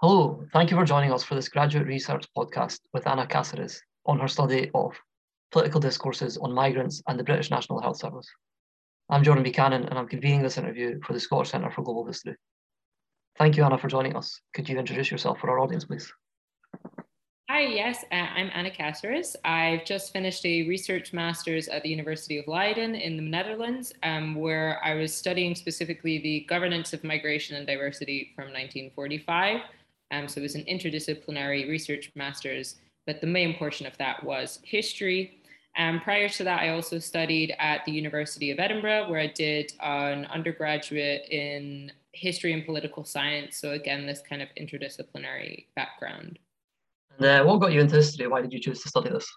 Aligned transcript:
Hello, 0.00 0.44
thank 0.52 0.70
you 0.70 0.76
for 0.76 0.84
joining 0.84 1.12
us 1.12 1.24
for 1.24 1.34
this 1.34 1.48
graduate 1.48 1.88
research 1.88 2.24
podcast 2.36 2.78
with 2.92 3.04
Anna 3.08 3.26
Caceres 3.26 3.82
on 4.06 4.20
her 4.20 4.28
study 4.28 4.70
of 4.72 4.92
political 5.50 5.80
discourses 5.80 6.36
on 6.36 6.54
migrants 6.54 7.02
and 7.08 7.18
the 7.18 7.24
British 7.24 7.50
National 7.50 7.80
Health 7.80 7.98
Service. 7.98 8.28
I'm 9.10 9.24
Jordan 9.24 9.42
Buchanan 9.42 9.86
and 9.86 9.98
I'm 9.98 10.06
convening 10.06 10.40
this 10.40 10.56
interview 10.56 11.00
for 11.04 11.14
the 11.14 11.18
Scottish 11.18 11.50
Centre 11.50 11.72
for 11.72 11.82
Global 11.82 12.06
History. 12.06 12.36
Thank 13.38 13.56
you, 13.56 13.64
Anna, 13.64 13.76
for 13.76 13.88
joining 13.88 14.14
us. 14.14 14.40
Could 14.54 14.68
you 14.68 14.78
introduce 14.78 15.10
yourself 15.10 15.40
for 15.40 15.50
our 15.50 15.58
audience, 15.58 15.84
please? 15.84 16.12
Hi, 17.50 17.62
yes, 17.62 18.04
uh, 18.12 18.14
I'm 18.14 18.50
Anna 18.54 18.70
Caceres. 18.70 19.34
I've 19.44 19.84
just 19.84 20.12
finished 20.12 20.46
a 20.46 20.68
research 20.68 21.12
master's 21.12 21.66
at 21.66 21.82
the 21.82 21.88
University 21.88 22.38
of 22.38 22.46
Leiden 22.46 22.94
in 22.94 23.16
the 23.16 23.22
Netherlands, 23.22 23.92
um, 24.04 24.36
where 24.36 24.78
I 24.84 24.94
was 24.94 25.12
studying 25.12 25.56
specifically 25.56 26.18
the 26.18 26.46
governance 26.48 26.92
of 26.92 27.02
migration 27.02 27.56
and 27.56 27.66
diversity 27.66 28.32
from 28.36 28.44
1945 28.52 29.62
um, 30.10 30.28
so 30.28 30.40
it 30.40 30.42
was 30.42 30.54
an 30.54 30.64
interdisciplinary 30.64 31.68
research 31.68 32.10
master's, 32.14 32.76
but 33.06 33.20
the 33.20 33.26
main 33.26 33.54
portion 33.56 33.86
of 33.86 33.96
that 33.98 34.22
was 34.24 34.60
history. 34.64 35.40
Um, 35.76 36.00
prior 36.00 36.28
to 36.30 36.44
that, 36.44 36.60
I 36.60 36.70
also 36.70 36.98
studied 36.98 37.54
at 37.58 37.84
the 37.84 37.92
University 37.92 38.50
of 38.50 38.58
Edinburgh, 38.58 39.08
where 39.08 39.20
I 39.20 39.28
did 39.28 39.72
an 39.80 40.24
undergraduate 40.26 41.28
in 41.30 41.92
history 42.12 42.52
and 42.52 42.64
political 42.64 43.04
science. 43.04 43.58
So 43.58 43.72
again, 43.72 44.06
this 44.06 44.20
kind 44.20 44.42
of 44.42 44.48
interdisciplinary 44.58 45.66
background. 45.76 46.38
And 47.18 47.26
uh, 47.26 47.44
what 47.44 47.60
got 47.60 47.72
you 47.72 47.80
into 47.80 47.96
history? 47.96 48.26
Why 48.26 48.42
did 48.42 48.52
you 48.52 48.58
choose 48.58 48.82
to 48.82 48.88
study 48.88 49.10
this? 49.10 49.30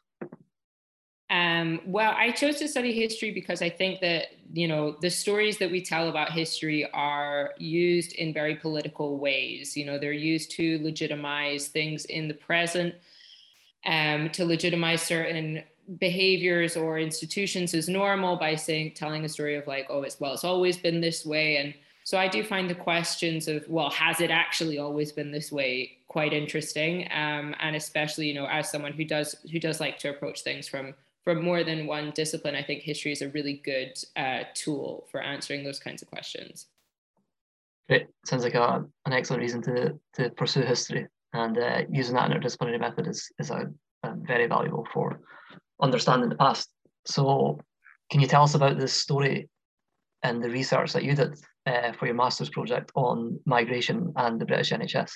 Um, 1.32 1.80
well, 1.86 2.14
I 2.18 2.32
chose 2.32 2.58
to 2.58 2.68
study 2.68 2.92
history 2.92 3.32
because 3.32 3.62
I 3.62 3.70
think 3.70 4.02
that 4.02 4.28
you 4.52 4.68
know 4.68 4.98
the 5.00 5.10
stories 5.10 5.58
that 5.60 5.72
we 5.72 5.82
tell 5.82 6.10
about 6.10 6.34
history 6.34 6.86
are 6.92 7.54
used 7.58 8.12
in 8.14 8.34
very 8.34 8.58
political 8.58 9.18
ways. 9.18 9.78
You 9.78 9.86
know, 9.86 9.98
they're 9.98 10.12
used 10.12 10.52
to 10.58 10.78
legitimize 10.84 11.70
things 11.70 12.04
in 12.04 12.28
the 12.28 12.34
present, 12.34 12.96
um, 13.86 14.30
to 14.32 14.44
legitimize 14.44 15.02
certain 15.04 15.64
behaviors 16.00 16.76
or 16.76 17.00
institutions 17.00 17.74
as 17.74 17.88
normal 17.88 18.36
by 18.36 18.56
saying 18.56 18.92
telling 18.96 19.24
a 19.24 19.30
story 19.30 19.56
of 19.56 19.66
like, 19.68 19.88
oh, 19.90 20.04
it's 20.04 20.20
well, 20.20 20.34
it's 20.34 20.44
always 20.44 20.78
been 20.78 21.00
this 21.00 21.26
way, 21.26 21.58
and 21.58 21.74
so 22.04 22.18
I 22.18 22.28
do 22.28 22.44
find 22.44 22.70
the 22.70 22.76
questions 22.76 23.48
of 23.48 23.64
well, 23.70 23.90
has 23.92 24.20
it 24.20 24.32
actually 24.32 24.80
always 24.80 25.14
been 25.14 25.32
this 25.32 25.50
way 25.50 25.94
quite 26.10 26.34
interesting, 26.34 27.08
um, 27.10 27.56
and 27.62 27.74
especially 27.78 28.28
you 28.28 28.34
know 28.34 28.48
as 28.48 28.70
someone 28.70 28.92
who 28.92 29.06
does 29.06 29.34
who 29.50 29.62
does 29.62 29.80
like 29.80 29.98
to 30.00 30.10
approach 30.10 30.42
things 30.42 30.68
from 30.68 30.94
for 31.24 31.36
more 31.36 31.64
than 31.64 31.88
one 31.88 32.12
discipline, 32.16 32.56
I 32.56 32.64
think 32.64 32.82
history 32.82 33.12
is 33.12 33.22
a 33.22 33.30
really 33.30 33.62
good 33.64 33.94
uh, 34.16 34.44
tool 34.54 35.08
for 35.12 35.22
answering 35.22 35.64
those 35.64 35.80
kinds 35.80 36.02
of 36.02 36.10
questions. 36.10 36.68
Great. 37.88 38.08
Sounds 38.26 38.44
like 38.44 38.56
a, 38.56 38.86
an 39.06 39.14
excellent 39.14 39.42
reason 39.42 39.62
to, 39.64 40.00
to 40.14 40.30
pursue 40.32 40.62
history. 40.62 41.08
And 41.34 41.58
uh, 41.58 41.82
using 41.90 42.16
that 42.16 42.30
interdisciplinary 42.30 42.80
method 42.80 43.08
is, 43.08 43.32
is 43.40 43.52
a, 43.52 43.70
a 44.04 44.14
very 44.16 44.48
valuable 44.48 44.88
for 44.94 45.20
understanding 45.82 46.30
the 46.30 46.36
past. 46.36 46.70
So, 47.06 47.60
can 48.12 48.20
you 48.22 48.28
tell 48.28 48.44
us 48.44 48.56
about 48.56 48.78
this 48.78 48.94
story 48.94 49.50
and 50.24 50.44
the 50.44 50.50
research 50.50 50.94
that 50.94 51.04
you 51.04 51.16
did 51.16 51.40
uh, 51.66 51.94
for 51.94 52.06
your 52.06 52.16
master's 52.16 52.50
project 52.50 52.92
on 52.96 53.40
migration 53.46 54.14
and 54.18 54.40
the 54.40 54.46
British 54.46 54.72
NHS? 54.72 55.12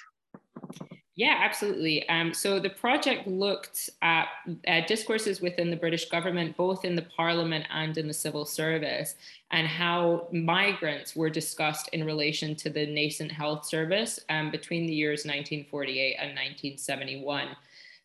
Yeah, 1.18 1.38
absolutely. 1.40 2.08
Um, 2.10 2.34
so 2.34 2.60
the 2.60 2.70
project 2.70 3.26
looked 3.26 3.90
at 4.02 4.28
discourses 4.86 5.40
within 5.40 5.70
the 5.70 5.78
British 5.78 6.10
government, 6.10 6.58
both 6.58 6.84
in 6.84 6.96
the 6.96 7.04
parliament 7.04 7.66
and 7.72 7.98
in 7.98 8.08
the 8.10 8.14
civil 8.14 8.44
service, 8.44 9.16
and 9.52 9.66
how 9.66 10.28
migrants 10.34 11.16
were 11.16 11.30
discussed 11.30 11.88
in 11.94 12.04
relation 12.04 12.54
to 12.58 12.70
the 12.70 12.86
nascent 12.88 13.32
health 13.32 13.66
service 13.66 14.20
um, 14.30 14.52
between 14.52 14.88
the 14.88 14.94
years 14.94 15.20
1948 15.22 16.16
and 16.20 16.30
1971. 16.32 17.48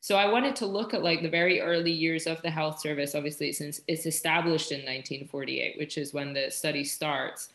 So 0.01 0.15
I 0.15 0.31
wanted 0.31 0.55
to 0.57 0.67
look 0.67 0.95
at 0.95 1.03
like 1.03 1.21
the 1.21 1.29
very 1.29 1.61
early 1.61 1.93
years 1.93 2.29
of 2.29 2.41
the 2.43 2.51
health 2.51 2.79
service, 2.79 3.17
obviously 3.17 3.53
since 3.53 3.81
it's 3.89 4.07
established 4.07 4.71
in 4.71 4.79
1948, 4.79 5.79
which 5.79 5.99
is 5.99 6.15
when 6.15 6.33
the 6.33 6.49
study 6.49 6.85
starts. 6.85 7.49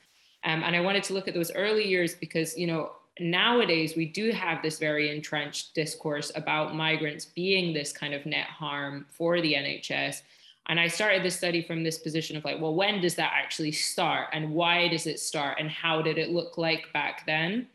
Um, 0.43 0.63
and 0.63 0.75
I 0.75 0.81
wanted 0.81 1.03
to 1.03 1.13
look 1.13 1.29
at 1.29 1.33
those 1.33 1.51
early 1.55 1.87
years 1.87 2.13
because, 2.13 2.57
you 2.57 2.67
know, 2.67 2.91
nowadays 3.19 3.95
we 3.95 4.05
do 4.05 4.31
have 4.31 4.61
this 4.61 4.79
very 4.79 5.15
entrenched 5.15 5.73
discourse 5.73 6.31
about 6.35 6.75
migrants 6.75 7.25
being 7.25 7.73
this 7.73 7.91
kind 7.91 8.13
of 8.13 8.25
net 8.25 8.47
harm 8.47 9.05
for 9.09 9.41
the 9.41 9.53
NHS. 9.53 10.21
And 10.67 10.79
I 10.79 10.87
started 10.87 11.23
this 11.23 11.35
study 11.35 11.61
from 11.61 11.83
this 11.83 11.97
position 11.97 12.35
of 12.35 12.43
like, 12.43 12.59
well, 12.59 12.73
when 12.73 12.99
does 12.99 13.15
that 13.15 13.31
actually 13.35 13.71
start? 13.71 14.29
And 14.33 14.53
why 14.53 14.87
does 14.87 15.05
it 15.05 15.19
start? 15.19 15.57
And 15.59 15.69
how 15.69 16.01
did 16.01 16.17
it 16.17 16.31
look 16.31 16.57
like 16.57 16.91
back 16.91 17.25
then? 17.25 17.67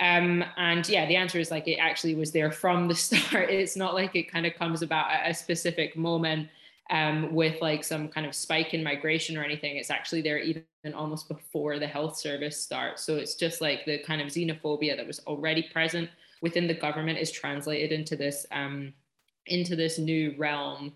Um, 0.00 0.44
and 0.56 0.88
yeah, 0.88 1.06
the 1.06 1.16
answer 1.16 1.38
is 1.38 1.50
like 1.50 1.68
it 1.68 1.76
actually 1.76 2.14
was 2.14 2.32
there 2.32 2.50
from 2.50 2.88
the 2.88 2.94
start. 2.96 3.50
It's 3.50 3.76
not 3.76 3.94
like 3.94 4.16
it 4.16 4.30
kind 4.30 4.46
of 4.46 4.54
comes 4.54 4.82
about 4.82 5.10
at 5.10 5.30
a 5.30 5.34
specific 5.34 5.96
moment 5.96 6.48
um, 6.90 7.34
with 7.34 7.60
like 7.62 7.82
some 7.82 8.08
kind 8.08 8.26
of 8.26 8.34
spike 8.34 8.74
in 8.74 8.82
migration 8.82 9.36
or 9.36 9.42
anything. 9.42 9.76
It's 9.76 9.90
actually 9.90 10.22
there 10.22 10.38
even 10.38 10.64
almost 10.94 11.28
before 11.28 11.78
the 11.78 11.86
health 11.86 12.16
service 12.18 12.60
starts. 12.60 13.02
So 13.02 13.16
it's 13.16 13.34
just 13.36 13.60
like 13.60 13.84
the 13.86 13.98
kind 13.98 14.20
of 14.20 14.28
xenophobia 14.28 14.96
that 14.96 15.06
was 15.06 15.20
already 15.20 15.68
present 15.72 16.10
within 16.42 16.66
the 16.66 16.74
government 16.74 17.18
is 17.18 17.30
translated 17.30 17.90
into 17.90 18.16
this 18.16 18.46
um, 18.52 18.92
into 19.46 19.76
this 19.76 19.98
new 19.98 20.34
realm 20.38 20.92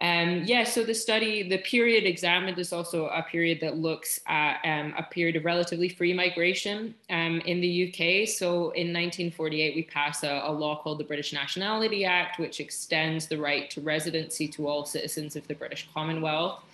um, 0.00 0.42
yeah, 0.44 0.64
so 0.64 0.82
the 0.82 0.94
study, 0.94 1.48
the 1.48 1.58
period 1.58 2.04
examined 2.04 2.58
is 2.58 2.72
also 2.72 3.06
a 3.06 3.22
period 3.22 3.60
that 3.60 3.78
looks 3.78 4.18
at 4.26 4.60
um, 4.64 4.92
a 4.98 5.04
period 5.04 5.36
of 5.36 5.44
relatively 5.44 5.88
free 5.88 6.12
migration 6.12 6.94
um, 7.10 7.40
in 7.46 7.60
the 7.60 7.88
UK. 7.88 8.28
So 8.28 8.70
in 8.70 8.88
1948, 8.88 9.76
we 9.76 9.84
pass 9.84 10.24
a, 10.24 10.42
a, 10.46 10.52
law 10.52 10.82
called 10.82 10.98
the 10.98 11.04
British 11.04 11.32
Nationality 11.32 12.04
Act, 12.04 12.40
which 12.40 12.58
extends 12.58 13.28
the 13.28 13.38
right 13.38 13.70
to 13.70 13.80
residency 13.80 14.48
to 14.48 14.66
all 14.66 14.84
citizens 14.84 15.36
of 15.36 15.46
the 15.46 15.54
British 15.54 15.88
Commonwealth. 15.94 16.64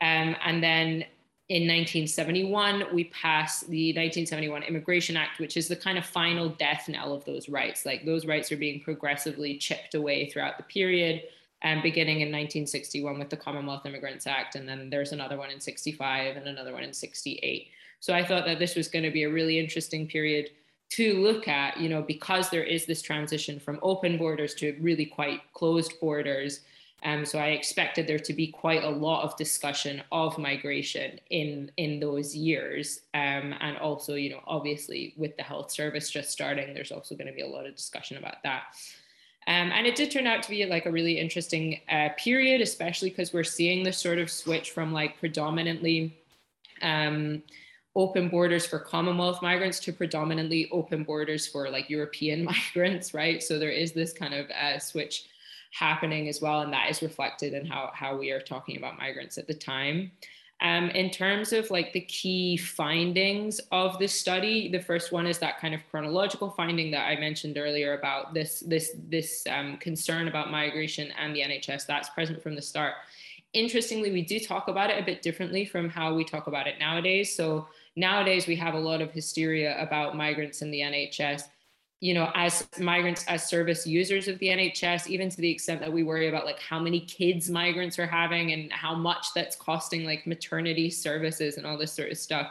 Um, 0.00 0.34
and 0.44 0.60
then 0.60 1.04
in 1.48 1.62
1971, 1.68 2.86
we 2.92 3.04
pass 3.04 3.60
the 3.60 3.90
1971 3.90 4.64
Immigration 4.64 5.16
Act, 5.16 5.38
which 5.38 5.56
is 5.56 5.68
the 5.68 5.76
kind 5.76 5.96
of 5.96 6.04
final 6.04 6.48
death 6.48 6.88
knell 6.88 7.12
of 7.12 7.24
those 7.24 7.48
rights. 7.48 7.86
Like 7.86 8.04
those 8.04 8.26
rights 8.26 8.50
are 8.50 8.56
being 8.56 8.80
progressively 8.80 9.58
chipped 9.58 9.94
away 9.94 10.28
throughout 10.28 10.56
the 10.56 10.64
period 10.64 11.22
um, 11.64 11.80
beginning 11.82 12.20
in 12.20 12.28
1961 12.28 13.18
with 13.18 13.30
the 13.30 13.36
Commonwealth 13.36 13.86
Immigrants 13.86 14.26
Act, 14.26 14.54
and 14.54 14.68
then 14.68 14.90
there's 14.90 15.12
another 15.12 15.38
one 15.38 15.50
in 15.50 15.60
65 15.60 16.36
and 16.36 16.46
another 16.46 16.74
one 16.74 16.82
in 16.82 16.92
68. 16.92 17.68
So 18.00 18.12
I 18.12 18.22
thought 18.22 18.44
that 18.44 18.58
this 18.58 18.76
was 18.76 18.86
going 18.86 19.04
to 19.04 19.10
be 19.10 19.22
a 19.22 19.30
really 19.30 19.58
interesting 19.58 20.06
period 20.06 20.50
to 20.90 21.14
look 21.22 21.48
at, 21.48 21.80
you 21.80 21.88
know, 21.88 22.02
because 22.02 22.50
there 22.50 22.62
is 22.62 22.84
this 22.84 23.00
transition 23.00 23.58
from 23.58 23.78
open 23.82 24.18
borders 24.18 24.54
to 24.56 24.76
really 24.78 25.06
quite 25.06 25.40
closed 25.54 25.98
borders. 26.00 26.60
Um, 27.02 27.24
so 27.24 27.38
I 27.38 27.48
expected 27.48 28.06
there 28.06 28.18
to 28.18 28.32
be 28.34 28.48
quite 28.48 28.84
a 28.84 28.88
lot 28.88 29.24
of 29.24 29.36
discussion 29.36 30.02
of 30.12 30.38
migration 30.38 31.18
in 31.30 31.70
in 31.78 31.98
those 31.98 32.34
years, 32.34 33.00
um, 33.14 33.54
and 33.60 33.76
also, 33.78 34.14
you 34.14 34.30
know, 34.30 34.40
obviously 34.46 35.14
with 35.16 35.36
the 35.36 35.42
health 35.42 35.70
service 35.70 36.10
just 36.10 36.30
starting, 36.30 36.74
there's 36.74 36.92
also 36.92 37.14
going 37.14 37.26
to 37.26 37.32
be 37.32 37.42
a 37.42 37.46
lot 37.46 37.66
of 37.66 37.74
discussion 37.74 38.16
about 38.18 38.42
that. 38.42 38.64
Um, 39.46 39.72
and 39.72 39.86
it 39.86 39.94
did 39.94 40.10
turn 40.10 40.26
out 40.26 40.42
to 40.44 40.50
be 40.50 40.64
like 40.64 40.86
a 40.86 40.90
really 40.90 41.18
interesting 41.18 41.80
uh, 41.90 42.08
period, 42.16 42.60
especially 42.60 43.10
because 43.10 43.32
we're 43.32 43.44
seeing 43.44 43.82
this 43.82 43.98
sort 43.98 44.18
of 44.18 44.30
switch 44.30 44.70
from 44.70 44.92
like 44.92 45.18
predominantly 45.18 46.16
um, 46.80 47.42
open 47.96 48.28
borders 48.28 48.66
for 48.66 48.78
Commonwealth 48.78 49.42
migrants 49.42 49.80
to 49.80 49.92
predominantly 49.92 50.68
open 50.70 51.04
borders 51.04 51.46
for 51.46 51.70
like 51.70 51.90
European 51.90 52.44
migrants, 52.74 53.12
right? 53.12 53.42
So 53.42 53.58
there 53.58 53.70
is 53.70 53.92
this 53.92 54.12
kind 54.12 54.34
of 54.34 54.50
uh, 54.50 54.78
switch 54.78 55.26
happening 55.72 56.28
as 56.28 56.40
well, 56.40 56.62
and 56.62 56.72
that 56.72 56.88
is 56.88 57.02
reflected 57.02 57.52
in 57.52 57.66
how 57.66 57.90
how 57.92 58.16
we 58.16 58.30
are 58.30 58.40
talking 58.40 58.76
about 58.76 58.98
migrants 58.98 59.38
at 59.38 59.46
the 59.46 59.54
time. 59.54 60.12
Um, 60.60 60.88
in 60.90 61.10
terms 61.10 61.52
of 61.52 61.70
like 61.70 61.92
the 61.92 62.00
key 62.02 62.56
findings 62.56 63.60
of 63.72 63.98
this 63.98 64.18
study, 64.18 64.68
the 64.68 64.80
first 64.80 65.12
one 65.12 65.26
is 65.26 65.38
that 65.38 65.58
kind 65.58 65.74
of 65.74 65.80
chronological 65.90 66.50
finding 66.50 66.90
that 66.92 67.06
I 67.06 67.16
mentioned 67.18 67.58
earlier 67.58 67.98
about 67.98 68.34
this 68.34 68.60
this 68.60 68.92
this 69.08 69.46
um, 69.50 69.76
concern 69.78 70.28
about 70.28 70.50
migration 70.50 71.12
and 71.18 71.34
the 71.34 71.40
NHS. 71.40 71.86
That's 71.86 72.08
present 72.10 72.42
from 72.42 72.54
the 72.54 72.62
start. 72.62 72.94
Interestingly, 73.52 74.10
we 74.10 74.22
do 74.22 74.40
talk 74.40 74.68
about 74.68 74.90
it 74.90 75.00
a 75.00 75.04
bit 75.04 75.22
differently 75.22 75.64
from 75.64 75.88
how 75.88 76.14
we 76.14 76.24
talk 76.24 76.46
about 76.46 76.66
it 76.66 76.78
nowadays. 76.78 77.34
So 77.34 77.68
nowadays 77.94 78.46
we 78.46 78.56
have 78.56 78.74
a 78.74 78.78
lot 78.78 79.00
of 79.00 79.12
hysteria 79.12 79.80
about 79.80 80.16
migrants 80.16 80.62
in 80.62 80.70
the 80.70 80.80
NHS 80.80 81.42
you 82.04 82.12
know, 82.12 82.30
as 82.34 82.68
migrants, 82.78 83.24
as 83.28 83.48
service 83.48 83.86
users 83.86 84.28
of 84.28 84.38
the 84.38 84.48
NHS, 84.48 85.06
even 85.06 85.30
to 85.30 85.38
the 85.38 85.50
extent 85.50 85.80
that 85.80 85.90
we 85.90 86.02
worry 86.02 86.28
about 86.28 86.44
like 86.44 86.60
how 86.60 86.78
many 86.78 87.00
kids 87.00 87.48
migrants 87.48 87.98
are 87.98 88.06
having 88.06 88.52
and 88.52 88.70
how 88.70 88.94
much 88.94 89.28
that's 89.34 89.56
costing 89.56 90.04
like 90.04 90.26
maternity 90.26 90.90
services 90.90 91.56
and 91.56 91.66
all 91.66 91.78
this 91.78 91.94
sort 91.94 92.10
of 92.10 92.18
stuff. 92.18 92.48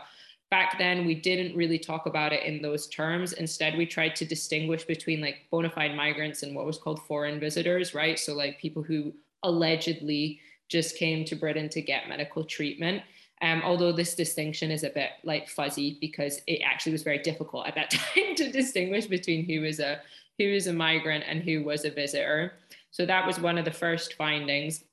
Back 0.49 0.79
then, 0.79 1.05
we 1.05 1.13
didn't 1.13 1.55
really 1.55 1.77
talk 1.77 2.07
about 2.07 2.33
it 2.33 2.41
in 2.41 2.63
those 2.63 2.87
terms. 2.87 3.33
Instead, 3.33 3.77
we 3.77 3.85
tried 3.85 4.15
to 4.15 4.25
distinguish 4.25 4.85
between 4.85 5.21
like 5.21 5.45
bona 5.51 5.69
fide 5.69 5.95
migrants 5.95 6.41
and 6.41 6.55
what 6.55 6.65
was 6.65 6.79
called 6.79 7.03
foreign 7.03 7.39
visitors, 7.39 7.93
right? 7.93 8.17
So, 8.17 8.33
like 8.33 8.57
people 8.57 8.81
who 8.81 9.13
allegedly 9.43 10.39
just 10.67 10.97
came 10.97 11.25
to 11.25 11.35
Britain 11.35 11.69
to 11.69 11.81
get 11.83 12.09
medical 12.09 12.43
treatment. 12.43 13.03
Um, 13.43 13.61
although 13.65 13.91
this 13.91 14.15
distinction 14.15 14.71
is 14.71 14.85
a 14.85 14.89
bit 14.89 15.11
like 15.25 15.49
fuzzy 15.49 15.97
because 15.99 16.39
it 16.47 16.61
actually 16.63 16.93
was 16.93 17.03
very 17.03 17.19
difficult 17.19 17.67
at 17.67 17.75
that 17.75 17.91
time 18.15 18.35
to 18.35 18.49
distinguish 18.49 19.05
between 19.05 19.45
who 19.45 19.61
was 19.61 19.79
a 19.79 19.99
who 20.39 20.51
was 20.53 20.67
a 20.67 20.73
migrant 20.73 21.25
and 21.27 21.43
who 21.43 21.63
was 21.63 21.83
a 21.83 21.91
visitor. 21.91 22.53
So 22.89 23.05
that 23.05 23.27
was 23.27 23.39
one 23.39 23.57
of 23.57 23.65
the 23.65 23.71
first 23.71 24.13
findings. 24.13 24.85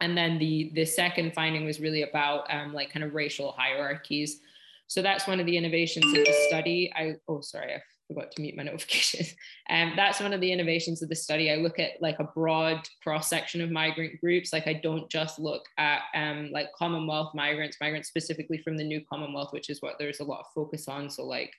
And 0.00 0.16
then 0.16 0.38
the 0.38 0.70
the 0.74 0.84
second 0.84 1.34
finding 1.34 1.64
was 1.64 1.80
really 1.80 2.02
about 2.02 2.46
um, 2.54 2.72
like 2.72 2.92
kind 2.92 3.04
of 3.04 3.14
racial 3.14 3.52
hierarchies. 3.58 4.40
So 4.86 5.02
that's 5.02 5.26
one 5.26 5.40
of 5.40 5.46
the 5.46 5.56
innovations 5.56 6.06
of 6.06 6.24
the 6.24 6.46
study. 6.48 6.92
I 6.94 7.16
oh 7.26 7.40
sorry, 7.40 7.74
I 7.74 7.82
forgot 8.10 8.32
to 8.32 8.42
mute 8.42 8.56
my 8.56 8.62
notifications. 8.64 9.34
Um, 9.68 9.92
that's 9.96 10.20
one 10.20 10.32
of 10.32 10.40
the 10.40 10.52
innovations 10.52 11.02
of 11.02 11.08
the 11.08 11.16
study. 11.16 11.50
I 11.50 11.56
look 11.56 11.78
at 11.78 12.00
like 12.00 12.18
a 12.18 12.24
broad 12.24 12.86
cross 13.02 13.30
section 13.30 13.60
of 13.60 13.70
migrant 13.70 14.20
groups. 14.20 14.52
Like 14.52 14.66
I 14.66 14.74
don't 14.74 15.08
just 15.10 15.38
look 15.38 15.62
at 15.78 16.02
um, 16.14 16.50
like 16.52 16.72
Commonwealth 16.76 17.34
migrants, 17.34 17.78
migrants 17.80 18.08
specifically 18.08 18.58
from 18.58 18.76
the 18.76 18.84
new 18.84 19.00
Commonwealth, 19.08 19.52
which 19.52 19.70
is 19.70 19.80
what 19.80 19.94
there's 19.98 20.20
a 20.20 20.24
lot 20.24 20.40
of 20.40 20.46
focus 20.54 20.88
on. 20.88 21.08
So 21.08 21.24
like 21.24 21.52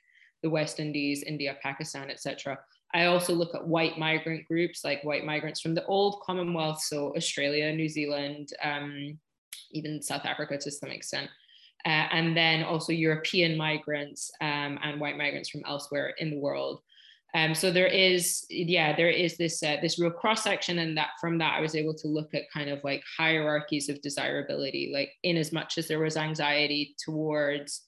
the 0.43 0.49
West 0.49 0.79
Indies, 0.79 1.23
India, 1.23 1.57
Pakistan, 1.61 2.09
etc. 2.09 2.59
I 2.93 3.05
also 3.05 3.33
look 3.33 3.55
at 3.55 3.65
white 3.65 3.97
migrant 3.97 4.47
groups, 4.47 4.83
like 4.83 5.03
white 5.03 5.25
migrants 5.25 5.61
from 5.61 5.75
the 5.75 5.85
old 5.85 6.21
Commonwealth, 6.25 6.81
so 6.81 7.15
Australia, 7.15 7.71
New 7.73 7.87
Zealand, 7.87 8.49
um, 8.61 9.17
even 9.71 10.01
South 10.01 10.25
Africa 10.25 10.57
to 10.57 10.71
some 10.71 10.89
extent. 10.89 11.29
Uh, 11.85 12.07
and 12.11 12.35
then 12.35 12.63
also 12.63 12.93
European 12.93 13.57
migrants 13.57 14.31
um, 14.41 14.79
and 14.83 14.99
white 14.99 15.17
migrants 15.17 15.49
from 15.49 15.63
elsewhere 15.65 16.13
in 16.19 16.29
the 16.29 16.39
world. 16.39 16.81
Um, 17.33 17.55
so 17.55 17.71
there 17.71 17.87
is, 17.87 18.45
yeah, 18.49 18.95
there 18.95 19.09
is 19.09 19.37
this 19.37 19.63
uh, 19.63 19.77
this 19.81 19.97
real 19.97 20.11
cross 20.11 20.43
section, 20.43 20.79
and 20.79 20.97
that 20.97 21.11
from 21.21 21.37
that 21.37 21.57
I 21.57 21.61
was 21.61 21.75
able 21.75 21.93
to 21.95 22.07
look 22.07 22.33
at 22.33 22.51
kind 22.53 22.69
of 22.69 22.83
like 22.83 23.03
hierarchies 23.17 23.87
of 23.87 24.01
desirability, 24.01 24.91
like 24.93 25.13
in 25.23 25.37
as 25.37 25.53
much 25.53 25.77
as 25.77 25.87
there 25.87 25.99
was 25.99 26.17
anxiety 26.17 26.93
towards 27.03 27.87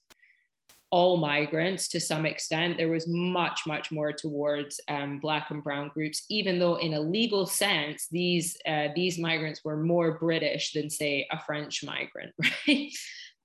all 0.90 1.16
migrants 1.16 1.88
to 1.88 1.98
some 1.98 2.24
extent, 2.24 2.76
there 2.76 2.88
was 2.88 3.08
much 3.08 3.62
much 3.66 3.90
more 3.90 4.12
towards 4.12 4.80
um, 4.88 5.18
black 5.18 5.50
and 5.50 5.62
brown 5.62 5.90
groups, 5.92 6.24
even 6.30 6.58
though 6.58 6.76
in 6.76 6.94
a 6.94 7.00
legal 7.00 7.46
sense 7.46 8.06
these 8.10 8.56
uh, 8.66 8.88
these 8.94 9.18
migrants 9.18 9.62
were 9.62 9.76
more 9.76 10.18
British 10.18 10.72
than 10.72 10.88
say 10.88 11.26
a 11.30 11.38
French 11.44 11.84
migrant, 11.84 12.32
right? 12.68 12.92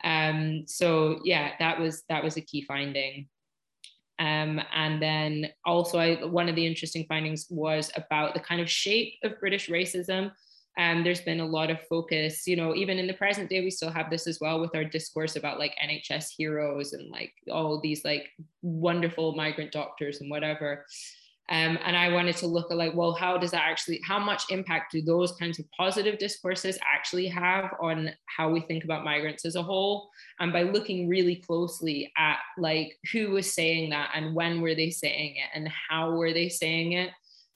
Um, 0.04 0.64
so 0.68 1.20
yeah, 1.24 1.52
that 1.60 1.80
was 1.80 2.04
that 2.10 2.24
was 2.24 2.38
a 2.38 2.42
key 2.42 2.62
finding. 2.62 3.28
Um, 4.20 4.62
and 4.74 5.02
then 5.02 5.50
also, 5.66 5.98
I, 5.98 6.26
one 6.26 6.50
of 6.50 6.56
the 6.56 6.68
interesting 6.68 7.06
findings 7.08 7.48
was 7.50 7.90
about 7.96 8.34
the 8.34 8.42
kind 8.42 8.60
of 8.60 8.70
shape 8.70 9.14
of 9.24 9.40
British 9.40 9.70
racism. 9.70 10.32
And 10.78 11.00
um, 11.00 11.04
there's 11.04 11.22
been 11.22 11.40
a 11.40 11.46
lot 11.46 11.70
of 11.70 11.82
focus, 11.88 12.46
you 12.48 12.56
know, 12.56 12.76
even 12.76 13.00
in 13.00 13.08
the 13.08 13.14
present 13.14 13.50
day, 13.50 13.62
we 13.62 13.72
still 13.72 13.90
have 13.90 14.10
this 14.10 14.28
as 14.28 14.40
well 14.40 14.62
with 14.62 14.76
our 14.76 14.84
discourse 14.84 15.36
about 15.36 15.60
like 15.60 15.76
NHS 15.84 16.28
heroes 16.38 16.94
and 16.94 17.10
like 17.10 17.34
all 17.52 17.82
these 17.82 18.06
like 18.06 18.30
wonderful 18.62 19.36
migrant 19.36 19.72
doctors 19.72 20.22
and 20.22 20.30
whatever. 20.30 20.86
Um, 21.52 21.80
and 21.84 21.98
I 21.98 22.10
wanted 22.10 22.38
to 22.38 22.48
look 22.48 22.70
at 22.70 22.78
like, 22.78 22.94
well, 22.94 23.14
how 23.14 23.36
does 23.38 23.52
that 23.52 23.64
actually, 23.64 24.00
how 24.04 24.20
much 24.20 24.44
impact 24.52 24.92
do 24.92 25.02
those 25.02 25.32
kinds 25.32 25.58
of 25.58 25.66
positive 25.76 26.20
discourses 26.20 26.78
actually 26.86 27.28
have 27.28 27.74
on 27.82 28.12
how 28.26 28.52
we 28.52 28.62
think 28.62 28.84
about 28.84 29.04
migrants 29.04 29.46
as 29.46 29.56
a 29.56 29.64
whole? 29.64 30.12
And 30.40 30.54
by 30.54 30.62
looking 30.62 31.10
really 31.10 31.38
closely 31.38 32.12
at 32.18 32.38
like 32.60 32.96
who 33.12 33.32
was 33.32 33.52
saying 33.52 33.90
that 33.90 34.12
and 34.14 34.36
when 34.36 34.62
were 34.62 34.76
they 34.76 34.92
saying 34.92 35.38
it 35.38 35.50
and 35.56 35.68
how 35.90 36.12
were 36.12 36.34
they 36.34 36.50
saying 36.50 36.92
it? 36.92 37.10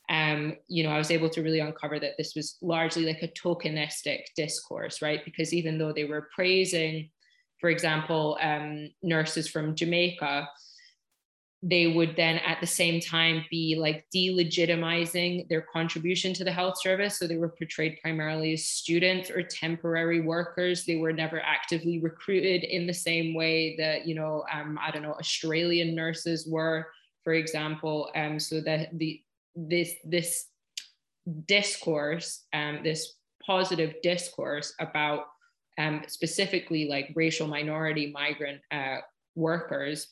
Um, 0.10 0.57
you 0.68 0.84
know, 0.84 0.90
I 0.90 0.98
was 0.98 1.12
able 1.12 1.30
to 1.30 1.44
really 1.44 1.60
uncover 1.60 2.00
that 2.00 2.18
this 2.18 2.34
was 2.36 2.57
largely 2.63 3.06
like 3.06 3.22
a 3.22 3.28
tokenistic 3.28 4.22
discourse, 4.36 5.04
right? 5.04 5.24
Because 5.24 5.54
even 5.54 5.78
though 5.78 5.94
they 5.94 6.06
were 6.06 6.30
praising, 6.34 7.10
for 7.62 7.69
example, 7.69 8.40
um, 8.42 8.90
nurses 9.04 9.48
from 9.48 9.75
Jamaica, 9.75 10.50
they 11.65 11.88
would 11.88 12.18
then 12.18 12.39
at 12.39 12.60
the 12.60 12.68
same 12.68 13.00
time 13.00 13.45
be 13.50 13.77
like 13.80 14.06
delegitimizing 14.13 15.48
their 15.48 15.62
contribution 15.62 16.33
to 16.33 16.44
the 16.44 16.51
health 16.51 16.75
service. 16.81 17.18
So 17.18 17.25
they 17.25 17.38
were 17.38 17.48
portrayed 17.48 18.00
primarily 18.01 18.51
as 18.51 18.65
students 18.65 19.30
or 19.30 19.42
temporary 19.44 20.19
workers. 20.19 20.86
They 20.86 20.98
were 20.98 21.13
never 21.13 21.39
actively 21.39 22.00
recruited 22.00 22.65
in 22.65 22.86
the 22.86 22.94
same 22.94 23.33
way 23.33 23.77
that, 23.77 24.06
you 24.06 24.13
know, 24.13 24.44
um, 24.51 24.77
I 24.81 24.92
don't 24.92 25.04
know, 25.04 25.13
Australian 25.13 25.95
nurses 25.95 26.45
were, 26.45 26.88
for 27.24 27.31
example. 27.31 28.12
Um, 28.13 28.39
so 28.39 28.59
that 28.59 28.89
the 29.00 29.21
this 29.56 29.94
this 30.04 30.48
discourse, 31.45 32.44
um, 32.51 32.80
this 32.83 33.13
positive 33.45 33.94
discourse 34.04 34.74
about 34.81 35.27
um, 35.77 36.04
specifically 36.07 36.89
like 36.89 37.13
racial 37.16 37.48
minority 37.48 38.12
migrant 38.12 38.59
uh, 38.69 38.98
workers 39.36 40.09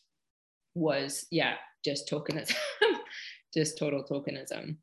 was 0.76 1.26
yeah 1.32 1.56
just 1.84 2.10
tokenism 2.10 2.56
just 3.54 3.78
total 3.78 4.04
tokenism. 4.04 4.78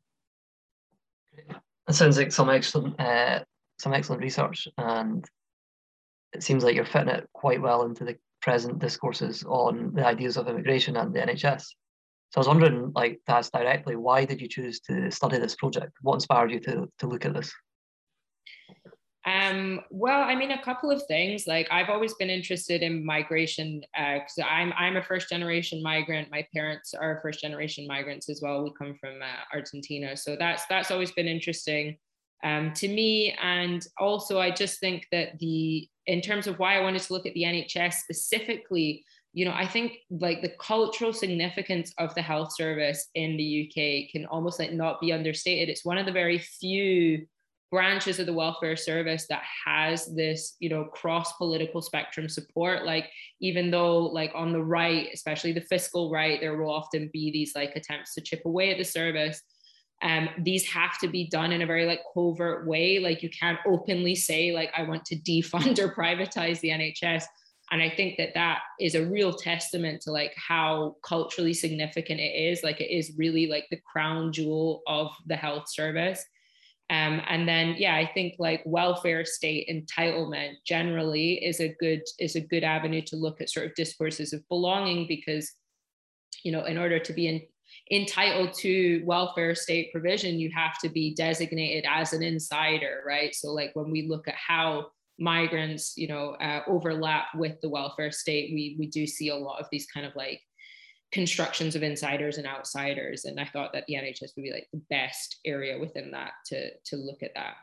It 1.87 1.93
sounds 1.93 2.17
like 2.17 2.31
some 2.31 2.49
excellent 2.49 2.99
uh, 2.99 3.39
some 3.79 3.93
excellent 3.93 4.21
research 4.21 4.67
and 4.77 5.25
it 6.33 6.43
seems 6.43 6.63
like 6.63 6.75
you're 6.75 6.85
fitting 6.85 7.09
it 7.09 7.27
quite 7.33 7.61
well 7.61 7.83
into 7.83 8.05
the 8.05 8.15
present 8.41 8.79
discourses 8.79 9.43
on 9.47 9.93
the 9.95 10.05
ideas 10.05 10.37
of 10.37 10.47
immigration 10.47 10.95
and 10.97 11.13
the 11.13 11.19
nhs 11.19 11.61
so 12.31 12.37
i 12.37 12.39
was 12.39 12.47
wondering 12.47 12.91
like 12.93 13.19
to 13.25 13.33
ask 13.33 13.51
directly 13.51 13.95
why 13.95 14.23
did 14.23 14.39
you 14.39 14.47
choose 14.47 14.79
to 14.81 15.09
study 15.09 15.37
this 15.39 15.55
project? 15.55 15.91
What 16.01 16.15
inspired 16.15 16.51
you 16.51 16.59
to, 16.61 16.87
to 16.99 17.07
look 17.07 17.25
at 17.25 17.33
this 17.33 17.51
um, 19.29 19.81
well, 19.91 20.21
I 20.21 20.33
mean, 20.33 20.51
a 20.51 20.61
couple 20.61 20.89
of 20.89 21.03
things. 21.03 21.45
Like, 21.45 21.67
I've 21.69 21.89
always 21.89 22.13
been 22.15 22.29
interested 22.29 22.81
in 22.81 23.05
migration 23.05 23.81
because 23.93 24.39
uh, 24.39 24.43
I'm 24.43 24.73
I'm 24.77 24.97
a 24.97 25.03
first 25.03 25.29
generation 25.29 25.83
migrant. 25.83 26.31
My 26.31 26.47
parents 26.53 26.93
are 26.93 27.19
first 27.21 27.39
generation 27.39 27.85
migrants 27.85 28.29
as 28.29 28.41
well. 28.41 28.63
We 28.63 28.71
come 28.77 28.95
from 28.99 29.21
uh, 29.21 29.55
Argentina, 29.55 30.17
so 30.17 30.35
that's 30.35 30.63
that's 30.67 30.89
always 30.89 31.11
been 31.11 31.27
interesting 31.27 31.97
um, 32.43 32.73
to 32.75 32.87
me. 32.87 33.35
And 33.41 33.85
also, 33.99 34.39
I 34.39 34.49
just 34.49 34.79
think 34.79 35.05
that 35.11 35.37
the 35.39 35.87
in 36.07 36.21
terms 36.21 36.47
of 36.47 36.57
why 36.57 36.77
I 36.77 36.81
wanted 36.81 37.03
to 37.03 37.13
look 37.13 37.27
at 37.27 37.33
the 37.33 37.43
NHS 37.43 37.95
specifically, 37.95 39.05
you 39.33 39.45
know, 39.45 39.53
I 39.53 39.67
think 39.67 39.97
like 40.09 40.41
the 40.41 40.53
cultural 40.59 41.13
significance 41.13 41.93
of 41.99 42.15
the 42.15 42.23
health 42.23 42.55
service 42.55 43.09
in 43.13 43.37
the 43.37 43.69
UK 43.69 44.11
can 44.11 44.25
almost 44.25 44.57
like 44.57 44.73
not 44.73 44.99
be 44.99 45.13
understated. 45.13 45.69
It's 45.69 45.85
one 45.85 45.99
of 45.99 46.07
the 46.07 46.11
very 46.11 46.39
few 46.39 47.27
branches 47.71 48.19
of 48.19 48.25
the 48.25 48.33
welfare 48.33 48.75
service 48.75 49.25
that 49.29 49.43
has 49.65 50.13
this 50.15 50.55
you 50.59 50.69
know 50.69 50.85
cross 50.85 51.33
political 51.33 51.81
spectrum 51.81 52.27
support. 52.27 52.85
Like 52.85 53.09
even 53.41 53.71
though 53.71 53.99
like 53.99 54.31
on 54.35 54.51
the 54.51 54.63
right 54.63 55.09
especially 55.13 55.51
the 55.51 55.61
fiscal 55.61 56.11
right 56.11 56.39
there 56.39 56.57
will 56.57 56.71
often 56.71 57.09
be 57.13 57.31
these 57.31 57.53
like 57.55 57.75
attempts 57.75 58.13
to 58.15 58.21
chip 58.21 58.41
away 58.45 58.71
at 58.71 58.77
the 58.77 58.83
service 58.83 59.41
um, 60.01 60.29
these 60.39 60.65
have 60.67 60.97
to 60.99 61.07
be 61.07 61.27
done 61.27 61.51
in 61.51 61.61
a 61.61 61.65
very 61.65 61.85
like 61.85 62.01
covert 62.13 62.65
way. 62.65 62.99
Like 62.99 63.21
you 63.21 63.29
can't 63.29 63.59
openly 63.67 64.15
say 64.15 64.51
like 64.51 64.71
i 64.75 64.83
want 64.83 65.05
to 65.05 65.15
defund 65.17 65.79
or 65.79 65.93
privatize 65.93 66.59
the 66.61 66.69
nhs 66.69 67.23
and 67.71 67.81
i 67.81 67.89
think 67.89 68.17
that 68.17 68.33
that 68.33 68.59
is 68.79 68.95
a 68.95 69.05
real 69.05 69.33
testament 69.33 70.01
to 70.01 70.11
like 70.11 70.33
how 70.35 70.95
culturally 71.03 71.53
significant 71.53 72.19
it 72.19 72.33
is. 72.33 72.63
Like 72.63 72.79
it 72.81 72.93
is 72.93 73.13
really 73.17 73.47
like 73.47 73.65
the 73.69 73.81
crown 73.91 74.31
jewel 74.31 74.81
of 74.87 75.11
the 75.27 75.35
health 75.35 75.69
service 75.69 76.23
um, 76.91 77.21
and 77.27 77.47
then, 77.47 77.75
yeah, 77.77 77.95
I 77.95 78.09
think 78.13 78.35
like 78.39 78.63
welfare 78.65 79.23
state 79.23 79.69
entitlement 79.69 80.53
generally 80.65 81.33
is 81.33 81.59
a 81.59 81.75
good 81.79 82.01
is 82.17 82.35
a 82.35 82.41
good 82.41 82.63
avenue 82.63 83.03
to 83.07 83.15
look 83.15 83.41
at 83.41 83.49
sort 83.49 83.67
of 83.67 83.75
discourses 83.75 84.33
of 84.33 84.47
belonging 84.49 85.05
because, 85.07 85.51
you 86.43 86.51
know, 86.51 86.65
in 86.65 86.79
order 86.79 86.97
to 86.97 87.13
be 87.13 87.27
in, 87.27 87.41
entitled 87.91 88.53
to 88.53 89.03
welfare 89.05 89.53
state 89.53 89.91
provision, 89.91 90.39
you 90.39 90.49
have 90.55 90.79
to 90.79 90.89
be 90.89 91.13
designated 91.13 91.85
as 91.87 92.13
an 92.13 92.23
insider, 92.23 93.03
right? 93.05 93.35
So 93.35 93.53
like 93.53 93.69
when 93.75 93.91
we 93.91 94.07
look 94.07 94.27
at 94.27 94.35
how 94.35 94.87
migrants, 95.19 95.93
you 95.95 96.07
know, 96.07 96.31
uh, 96.41 96.61
overlap 96.65 97.27
with 97.35 97.61
the 97.61 97.69
welfare 97.69 98.11
state, 98.11 98.51
we 98.51 98.75
we 98.79 98.87
do 98.87 99.05
see 99.05 99.29
a 99.29 99.35
lot 99.35 99.59
of 99.59 99.67
these 99.71 99.85
kind 99.85 100.07
of 100.07 100.15
like 100.15 100.41
constructions 101.11 101.75
of 101.75 101.81
insiders 101.81 102.37
and 102.37 102.45
outsiders 102.45 103.25
and 103.25 103.39
i 103.39 103.45
thought 103.45 103.73
that 103.73 103.83
the 103.87 103.95
nhs 103.95 104.21
would 104.35 104.43
be 104.43 104.51
like 104.51 104.67
the 104.71 104.81
best 104.91 105.39
area 105.45 105.79
within 105.79 106.11
that 106.11 106.31
to 106.45 106.69
to 106.85 106.95
look 106.97 107.23
at 107.23 107.31
that. 107.35 107.55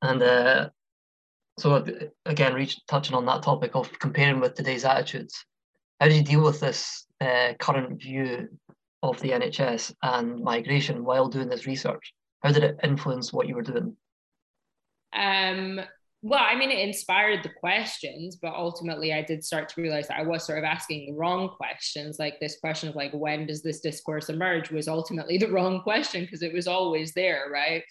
And 0.00 0.22
uh, 0.22 0.70
so 1.58 1.84
again 2.24 2.54
reach, 2.54 2.80
touching 2.86 3.14
on 3.14 3.26
that 3.26 3.42
topic 3.42 3.72
of 3.74 3.90
comparing 3.98 4.40
with 4.40 4.54
today's 4.54 4.86
attitudes 4.86 5.44
how 6.00 6.08
do 6.08 6.14
you 6.14 6.22
deal 6.22 6.42
with 6.42 6.60
this 6.60 7.06
uh, 7.20 7.52
current 7.60 8.00
view 8.00 8.48
of 9.02 9.20
the 9.20 9.30
nhs 9.30 9.94
and 10.02 10.42
migration 10.42 11.04
while 11.04 11.28
doing 11.28 11.48
this 11.48 11.66
research? 11.66 12.14
How 12.42 12.52
did 12.52 12.64
it 12.64 12.80
influence 12.82 13.32
what 13.32 13.46
you 13.46 13.54
were 13.54 13.62
doing? 13.62 13.96
Um, 15.12 15.80
well, 16.22 16.44
I 16.46 16.54
mean, 16.54 16.70
it 16.70 16.86
inspired 16.86 17.42
the 17.42 17.48
questions, 17.48 18.36
but 18.36 18.52
ultimately 18.52 19.12
I 19.12 19.22
did 19.22 19.44
start 19.44 19.68
to 19.70 19.80
realize 19.80 20.08
that 20.08 20.18
I 20.18 20.22
was 20.22 20.44
sort 20.44 20.58
of 20.58 20.64
asking 20.64 21.06
the 21.06 21.18
wrong 21.18 21.48
questions. 21.48 22.18
Like 22.18 22.38
this 22.40 22.58
question 22.60 22.90
of 22.90 22.96
like, 22.96 23.12
when 23.12 23.46
does 23.46 23.62
this 23.62 23.80
discourse 23.80 24.28
emerge 24.28 24.70
was 24.70 24.88
ultimately 24.88 25.38
the 25.38 25.50
wrong 25.50 25.82
question 25.82 26.22
because 26.22 26.42
it 26.42 26.52
was 26.52 26.66
always 26.66 27.12
there, 27.12 27.48
right? 27.50 27.84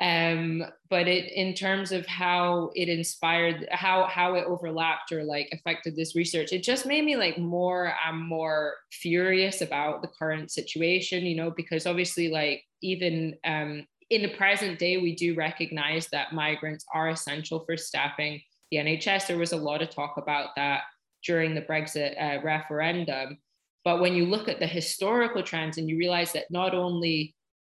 um, 0.00 0.64
but 0.90 1.06
it 1.06 1.30
in 1.32 1.54
terms 1.54 1.92
of 1.92 2.04
how 2.06 2.70
it 2.74 2.88
inspired 2.88 3.68
how 3.70 4.06
how 4.06 4.34
it 4.34 4.44
overlapped 4.44 5.12
or 5.12 5.22
like 5.22 5.48
affected 5.52 5.94
this 5.94 6.16
research 6.16 6.52
it 6.52 6.64
just 6.64 6.84
made 6.84 7.04
me 7.04 7.16
like 7.16 7.38
more 7.38 7.92
and 8.04 8.20
more 8.20 8.74
furious 8.90 9.60
about 9.60 10.02
the 10.02 10.08
current 10.08 10.50
situation 10.50 11.24
you 11.24 11.36
know 11.36 11.50
because 11.50 11.86
obviously 11.86 12.28
like 12.28 12.64
even 12.82 13.36
um, 13.44 13.86
in 14.10 14.22
the 14.22 14.36
present 14.36 14.78
day 14.78 14.96
we 14.96 15.14
do 15.14 15.34
recognize 15.34 16.08
that 16.08 16.32
migrants 16.32 16.84
are 16.94 17.08
essential 17.08 17.64
for 17.64 17.76
staffing 17.76 18.40
the 18.70 18.78
nhs 18.78 19.26
there 19.26 19.38
was 19.38 19.52
a 19.52 19.56
lot 19.56 19.82
of 19.82 19.90
talk 19.90 20.16
about 20.16 20.50
that 20.56 20.82
during 21.24 21.54
the 21.54 21.62
brexit 21.62 22.20
uh, 22.20 22.42
referendum. 22.42 23.38
But 23.84 24.00
when 24.00 24.14
you 24.14 24.26
look 24.26 24.48
at 24.48 24.60
the 24.60 24.66
historical 24.66 25.42
trends 25.42 25.78
and 25.78 25.88
you 25.88 25.98
realize 25.98 26.32
that 26.32 26.50
not 26.50 26.74
only 26.74 27.34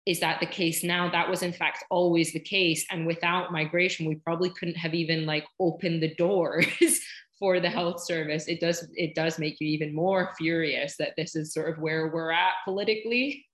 is 0.06 0.20
that 0.20 0.38
the 0.38 0.46
case 0.46 0.84
now 0.84 1.08
that 1.10 1.30
was 1.30 1.42
in 1.42 1.52
fact 1.52 1.84
always 1.90 2.32
the 2.32 2.40
case. 2.40 2.84
And 2.90 3.06
without 3.06 3.52
migration 3.52 4.06
we 4.06 4.16
probably 4.16 4.50
couldn't 4.50 4.76
have 4.76 4.94
even 4.94 5.24
like 5.24 5.46
opened 5.60 6.02
the 6.02 6.14
doors 6.16 6.66
for 7.38 7.58
the 7.58 7.70
health 7.70 8.04
service. 8.04 8.46
It 8.46 8.60
does 8.60 8.86
it 8.94 9.14
does 9.14 9.38
make 9.38 9.60
you 9.60 9.68
even 9.68 9.94
more 9.94 10.32
furious 10.36 10.96
that 10.98 11.14
this 11.16 11.34
is 11.36 11.54
sort 11.54 11.70
of 11.70 11.82
where 11.82 12.08
we're 12.08 12.32
at 12.32 12.52
politically 12.64 13.46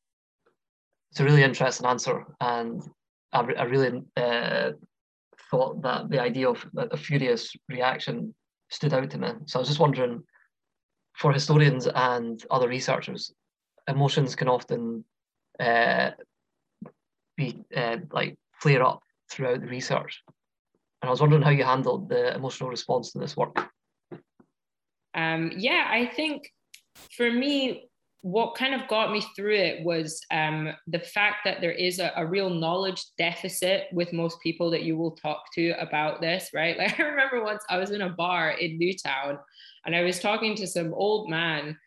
it's 1.10 1.20
a 1.20 1.24
really 1.24 1.42
interesting 1.42 1.86
answer 1.86 2.24
and 2.40 2.82
i, 3.32 3.40
I 3.40 3.64
really 3.64 4.02
uh, 4.16 4.70
thought 5.50 5.82
that 5.82 6.10
the 6.10 6.20
idea 6.20 6.48
of 6.48 6.64
a 6.76 6.96
furious 6.96 7.52
reaction 7.68 8.34
stood 8.70 8.94
out 8.94 9.10
to 9.10 9.18
me 9.18 9.28
so 9.46 9.58
i 9.58 9.60
was 9.60 9.68
just 9.68 9.80
wondering 9.80 10.22
for 11.16 11.32
historians 11.32 11.86
and 11.86 12.42
other 12.50 12.68
researchers 12.68 13.32
emotions 13.88 14.34
can 14.36 14.48
often 14.48 15.04
uh, 15.58 16.10
be 17.36 17.62
uh, 17.76 17.96
like 18.12 18.36
flare 18.60 18.84
up 18.84 19.02
throughout 19.30 19.60
the 19.60 19.66
research. 19.66 20.22
And 21.02 21.08
I 21.08 21.10
was 21.10 21.20
wondering 21.20 21.42
how 21.42 21.50
you 21.50 21.64
handled 21.64 22.08
the 22.08 22.34
emotional 22.34 22.70
response 22.70 23.12
to 23.12 23.18
this 23.18 23.36
work. 23.36 23.56
Um, 25.14 25.52
yeah, 25.56 25.86
I 25.88 26.06
think 26.06 26.52
for 27.16 27.30
me, 27.30 27.88
what 28.22 28.54
kind 28.54 28.74
of 28.74 28.86
got 28.88 29.12
me 29.12 29.22
through 29.34 29.56
it 29.56 29.82
was 29.82 30.20
um, 30.30 30.68
the 30.86 30.98
fact 30.98 31.38
that 31.44 31.60
there 31.60 31.72
is 31.72 31.98
a, 31.98 32.12
a, 32.16 32.26
real 32.26 32.50
knowledge 32.50 33.02
deficit 33.16 33.86
with 33.92 34.12
most 34.12 34.38
people 34.42 34.70
that 34.70 34.82
you 34.82 34.96
will 34.96 35.12
talk 35.12 35.44
to 35.54 35.70
about 35.80 36.20
this, 36.20 36.50
right? 36.52 36.76
Like 36.78 37.00
I 37.00 37.02
remember 37.04 37.42
once 37.42 37.64
I 37.70 37.78
was 37.78 37.92
in 37.92 38.02
a 38.02 38.10
bar 38.10 38.50
in 38.50 38.78
Newtown 38.78 39.38
and 39.86 39.96
I 39.96 40.02
was 40.02 40.20
talking 40.20 40.54
to 40.56 40.66
some 40.66 40.92
old 40.92 41.30
man 41.30 41.78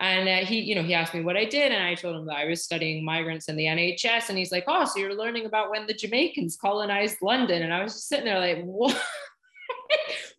and 0.00 0.28
uh, 0.28 0.46
he, 0.46 0.60
you 0.60 0.74
know, 0.76 0.82
he 0.82 0.94
asked 0.94 1.12
me 1.12 1.22
what 1.22 1.36
I 1.36 1.44
did, 1.44 1.72
and 1.72 1.82
I 1.82 1.94
told 1.94 2.14
him 2.14 2.26
that 2.26 2.36
I 2.36 2.44
was 2.44 2.62
studying 2.62 3.04
migrants 3.04 3.48
in 3.48 3.56
the 3.56 3.64
NHS. 3.64 4.28
And 4.28 4.38
he's 4.38 4.52
like, 4.52 4.64
"Oh, 4.68 4.84
so 4.84 5.00
you're 5.00 5.14
learning 5.14 5.46
about 5.46 5.70
when 5.70 5.86
the 5.86 5.94
Jamaicans 5.94 6.56
colonized 6.56 7.18
London?" 7.20 7.62
And 7.62 7.74
I 7.74 7.82
was 7.82 7.94
just 7.94 8.08
sitting 8.08 8.26
there 8.26 8.38
like, 8.38 8.62
"What? 8.64 8.96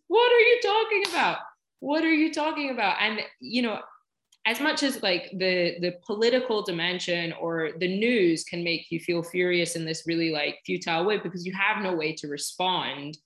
what 0.08 0.32
are 0.32 0.40
you 0.40 0.60
talking 0.62 1.02
about? 1.10 1.38
What 1.80 2.04
are 2.04 2.12
you 2.12 2.32
talking 2.32 2.70
about?" 2.70 2.96
And 3.00 3.20
you 3.38 3.60
know, 3.60 3.80
as 4.46 4.60
much 4.60 4.82
as 4.82 5.02
like 5.02 5.30
the 5.32 5.76
the 5.80 5.94
political 6.04 6.62
dimension 6.62 7.32
or 7.34 7.70
the 7.78 7.98
news 7.98 8.44
can 8.44 8.64
make 8.64 8.90
you 8.90 8.98
feel 8.98 9.22
furious 9.22 9.76
in 9.76 9.84
this 9.84 10.04
really 10.06 10.30
like 10.30 10.58
futile 10.64 11.04
way 11.04 11.18
because 11.18 11.44
you 11.44 11.52
have 11.52 11.82
no 11.82 11.94
way 11.94 12.14
to 12.14 12.28
respond 12.28 13.18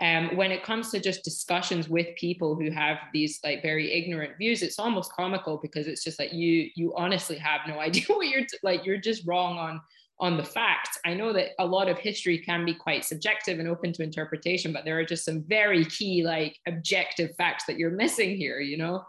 um, 0.00 0.34
when 0.36 0.50
it 0.50 0.64
comes 0.64 0.90
to 0.90 0.98
just 0.98 1.22
discussions 1.22 1.88
with 1.88 2.16
people 2.16 2.56
who 2.56 2.70
have 2.70 2.96
these 3.12 3.38
like 3.44 3.62
very 3.62 3.92
ignorant 3.92 4.38
views 4.38 4.62
it's 4.62 4.78
almost 4.78 5.12
comical 5.12 5.58
because 5.62 5.86
it's 5.86 6.02
just 6.02 6.18
like 6.18 6.32
you 6.32 6.70
you 6.74 6.94
honestly 6.96 7.36
have 7.36 7.60
no 7.68 7.78
idea 7.88 8.04
what 8.08 8.28
you're 8.28 8.46
t- 8.46 8.58
like 8.62 8.86
you're 8.86 8.96
just 8.96 9.26
wrong 9.26 9.58
on 9.58 9.80
on 10.20 10.36
the 10.36 10.44
facts. 10.44 10.98
I 11.04 11.14
know 11.14 11.32
that 11.32 11.50
a 11.58 11.66
lot 11.66 11.88
of 11.88 11.98
history 11.98 12.38
can 12.38 12.64
be 12.64 12.74
quite 12.74 13.04
subjective 13.04 13.58
and 13.58 13.66
open 13.66 13.92
to 13.94 14.04
interpretation 14.04 14.72
but 14.72 14.84
there 14.84 14.98
are 14.98 15.04
just 15.04 15.24
some 15.24 15.42
very 15.42 15.84
key 15.84 16.22
like 16.24 16.56
objective 16.68 17.34
facts 17.36 17.64
that 17.66 17.76
you're 17.76 17.90
missing 17.90 18.36
here 18.36 18.60
you 18.60 18.76
know 18.78 19.02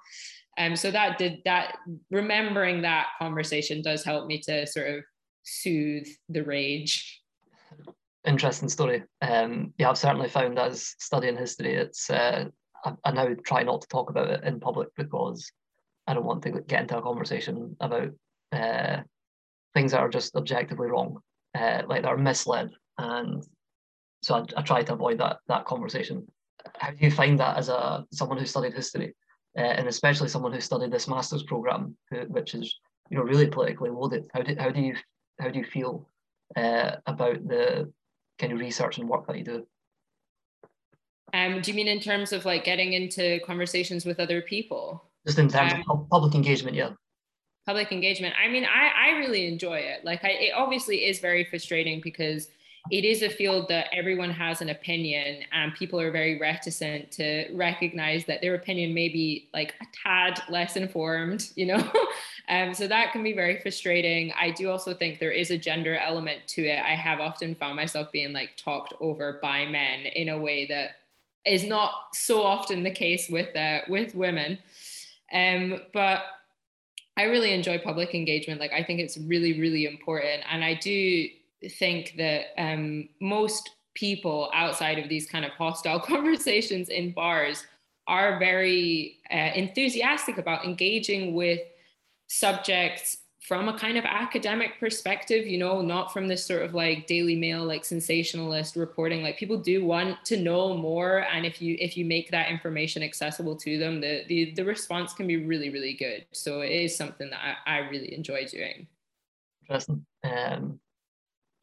um, 0.57 0.75
so 0.75 0.91
that 0.91 1.17
did 1.17 1.39
that 1.45 1.77
remembering 2.11 2.81
that 2.83 3.07
conversation 3.19 3.81
does 3.81 4.03
help 4.03 4.27
me 4.27 4.39
to 4.41 4.67
sort 4.67 4.89
of 4.89 5.03
soothe 5.43 6.07
the 6.29 6.43
rage 6.43 7.21
interesting 8.25 8.69
story. 8.69 9.03
Um, 9.21 9.73
yeah, 9.77 9.89
I've 9.89 9.97
certainly 9.97 10.29
found 10.29 10.59
as 10.59 10.95
studying 10.99 11.37
history, 11.37 11.73
it's 11.73 12.09
uh, 12.09 12.45
I, 12.85 12.93
I, 13.03 13.11
now 13.11 13.29
try 13.45 13.63
not 13.63 13.81
to 13.81 13.87
talk 13.87 14.09
about 14.09 14.29
it 14.29 14.43
in 14.43 14.59
public 14.59 14.89
because 14.95 15.51
I 16.07 16.13
don't 16.13 16.25
want 16.25 16.43
to 16.43 16.61
get 16.67 16.81
into 16.81 16.97
a 16.97 17.01
conversation 17.01 17.75
about 17.79 18.09
uh, 18.51 19.01
things 19.73 19.91
that 19.91 19.99
are 19.99 20.09
just 20.09 20.35
objectively 20.35 20.87
wrong, 20.87 21.17
uh, 21.55 21.83
like 21.87 22.03
that 22.03 22.09
are 22.09 22.17
misled, 22.17 22.69
and 22.97 23.43
so 24.21 24.35
I, 24.35 24.59
I, 24.59 24.61
try 24.61 24.83
to 24.83 24.93
avoid 24.93 25.19
that 25.19 25.37
that 25.47 25.65
conversation. 25.65 26.27
How 26.77 26.91
do 26.91 26.97
you 26.99 27.11
find 27.11 27.39
that 27.39 27.57
as 27.57 27.69
a 27.69 28.05
someone 28.11 28.37
who 28.37 28.45
studied 28.45 28.73
history, 28.73 29.15
uh, 29.57 29.61
and 29.61 29.87
especially 29.87 30.29
someone 30.29 30.53
who 30.53 30.61
studied 30.61 30.91
this 30.91 31.07
master's 31.07 31.43
program, 31.43 31.95
which 32.27 32.53
is 32.55 32.79
you 33.09 33.17
know 33.17 33.23
really 33.23 33.47
politically 33.47 33.89
loaded? 33.89 34.25
How 34.33 34.41
do 34.41 34.55
how 34.57 34.69
do 34.69 34.81
you 34.81 34.95
how 35.39 35.49
do 35.49 35.59
you 35.59 35.65
feel 35.65 36.07
uh, 36.55 36.91
about 37.05 37.47
the 37.47 37.91
kind 38.39 38.53
of 38.53 38.59
research 38.59 38.97
and 38.97 39.09
work 39.09 39.27
that 39.27 39.37
you 39.37 39.43
do. 39.43 39.67
Um, 41.33 41.61
do 41.61 41.71
you 41.71 41.75
mean 41.75 41.87
in 41.87 41.99
terms 41.99 42.31
of 42.31 42.45
like 42.45 42.63
getting 42.63 42.93
into 42.93 43.39
conversations 43.45 44.05
with 44.05 44.19
other 44.19 44.41
people? 44.41 45.03
Just 45.25 45.39
in 45.39 45.47
terms 45.47 45.73
um, 45.73 45.83
of 45.89 46.09
public 46.09 46.35
engagement, 46.35 46.75
yeah. 46.75 46.91
Public 47.65 47.91
engagement. 47.91 48.35
I 48.43 48.49
mean, 48.49 48.65
I, 48.65 49.09
I 49.09 49.17
really 49.17 49.47
enjoy 49.47 49.77
it. 49.77 50.03
Like, 50.03 50.23
I, 50.23 50.29
it 50.29 50.51
obviously 50.55 51.05
is 51.05 51.19
very 51.19 51.45
frustrating 51.45 52.01
because 52.03 52.49
it 52.91 53.05
is 53.05 53.21
a 53.21 53.29
field 53.29 53.69
that 53.69 53.87
everyone 53.93 54.29
has 54.29 54.61
an 54.61 54.69
opinion 54.69 55.43
and 55.53 55.73
people 55.73 55.99
are 55.99 56.11
very 56.11 56.37
reticent 56.37 57.11
to 57.11 57.49
recognize 57.53 58.25
that 58.25 58.41
their 58.41 58.55
opinion 58.55 58.93
may 58.93 59.07
be 59.07 59.47
like 59.53 59.73
a 59.81 59.85
tad 60.03 60.41
less 60.49 60.75
informed 60.75 61.49
you 61.55 61.65
know? 61.65 61.91
Um, 62.49 62.73
so 62.73 62.87
that 62.87 63.13
can 63.13 63.23
be 63.23 63.31
very 63.31 63.61
frustrating. 63.61 64.33
I 64.37 64.51
do 64.51 64.69
also 64.69 64.93
think 64.93 65.19
there 65.19 65.31
is 65.31 65.49
a 65.49 65.57
gender 65.57 65.95
element 65.95 66.41
to 66.47 66.65
it. 66.65 66.77
I 66.83 66.93
have 66.93 67.21
often 67.21 67.55
found 67.55 67.77
myself 67.77 68.11
being 68.11 68.33
like 68.33 68.57
talked 68.57 68.93
over 68.99 69.39
by 69.41 69.65
men 69.65 70.01
in 70.01 70.27
a 70.27 70.37
way 70.37 70.65
that 70.67 70.97
is 71.45 71.63
not 71.63 71.93
so 72.13 72.43
often 72.43 72.83
the 72.83 72.91
case 72.91 73.29
with 73.29 73.55
uh, 73.55 73.79
with 73.87 74.13
women. 74.13 74.59
Um, 75.31 75.81
but 75.93 76.23
i 77.15 77.23
really 77.23 77.53
enjoy 77.53 77.77
public 77.77 78.13
engagement. 78.13 78.59
Like 78.59 78.73
i 78.73 78.83
think 78.83 78.99
it's 78.99 79.17
really 79.17 79.59
really 79.59 79.85
important 79.85 80.43
and 80.49 80.63
i 80.63 80.73
do 80.73 81.27
think 81.69 82.15
that 82.17 82.47
um, 82.57 83.09
most 83.21 83.71
people 83.95 84.49
outside 84.53 84.99
of 84.99 85.09
these 85.09 85.27
kind 85.27 85.45
of 85.45 85.51
hostile 85.51 85.99
conversations 86.13 86.89
in 86.89 87.11
bars 87.11 87.65
are 88.07 88.39
very 88.39 89.19
uh, 89.31 89.51
enthusiastic 89.55 90.37
about 90.37 90.65
engaging 90.65 91.33
with 91.33 91.59
subjects 92.27 93.17
from 93.43 93.67
a 93.67 93.77
kind 93.77 93.97
of 93.97 94.05
academic 94.05 94.79
perspective, 94.79 95.45
you 95.45 95.57
know, 95.57 95.81
not 95.81 96.13
from 96.13 96.27
this 96.29 96.45
sort 96.45 96.63
of 96.63 96.73
like 96.73 97.07
Daily 97.07 97.35
Mail, 97.35 97.65
like 97.65 97.83
sensationalist 97.83 98.77
reporting. 98.77 99.21
Like 99.21 99.37
people 99.37 99.57
do 99.57 99.83
want 99.83 100.23
to 100.25 100.37
know 100.37 100.77
more, 100.77 101.19
and 101.31 101.45
if 101.45 101.61
you 101.61 101.75
if 101.79 101.97
you 101.97 102.05
make 102.05 102.31
that 102.31 102.49
information 102.49 103.03
accessible 103.03 103.57
to 103.57 103.77
them, 103.77 103.99
the 103.99 104.23
the, 104.29 104.53
the 104.55 104.63
response 104.63 105.13
can 105.13 105.27
be 105.27 105.45
really 105.45 105.69
really 105.69 105.93
good. 105.93 106.25
So 106.31 106.61
it 106.61 106.71
is 106.71 106.95
something 106.95 107.29
that 107.31 107.57
I, 107.65 107.75
I 107.75 107.77
really 107.89 108.15
enjoy 108.15 108.45
doing. 108.45 108.87
Interesting. 109.63 110.05
Um, 110.23 110.79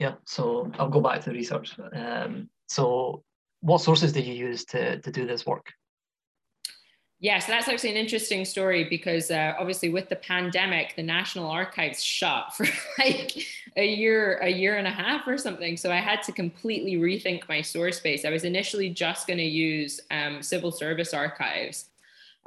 yeah, 0.01 0.15
so 0.25 0.73
I'll 0.79 0.89
go 0.89 1.01
back 1.01 1.21
to 1.21 1.31
the 1.31 1.37
research. 1.37 1.77
Um, 1.93 2.49
so 2.67 3.23
what 3.61 3.83
sources 3.83 4.13
did 4.13 4.25
you 4.25 4.33
use 4.35 4.65
to, 4.67 4.99
to 4.99 5.11
do 5.13 5.27
this 5.27 5.45
work? 5.45 5.67
Yeah, 7.23 7.39
so 7.39 7.53
that's 7.53 7.69
actually 7.69 7.91
an 7.91 7.97
interesting 7.97 8.47
story 8.47 8.85
because 8.85 9.31
uh, 9.31 9.53
obviously 9.59 9.91
with 9.91 10.09
the 10.09 10.17
pandemic, 10.17 10.97
the 10.97 11.03
National 11.03 11.51
Archives 11.51 12.03
shut 12.03 12.55
for 12.57 12.67
like 12.99 13.47
a 13.77 13.87
year, 13.87 14.39
a 14.39 14.49
year 14.49 14.79
and 14.79 14.87
a 14.87 14.91
half 14.91 15.29
or 15.29 15.37
something. 15.37 15.77
So 15.77 15.93
I 15.93 15.97
had 15.97 16.23
to 16.23 16.33
completely 16.33 16.95
rethink 16.95 17.47
my 17.47 17.61
source 17.61 18.01
base. 18.01 18.25
I 18.25 18.31
was 18.31 18.45
initially 18.45 18.89
just 18.89 19.27
going 19.27 19.39
to 19.39 19.45
use 19.45 20.01
um, 20.11 20.43
civil 20.43 20.73
service 20.73 21.13
archives, 21.13 21.90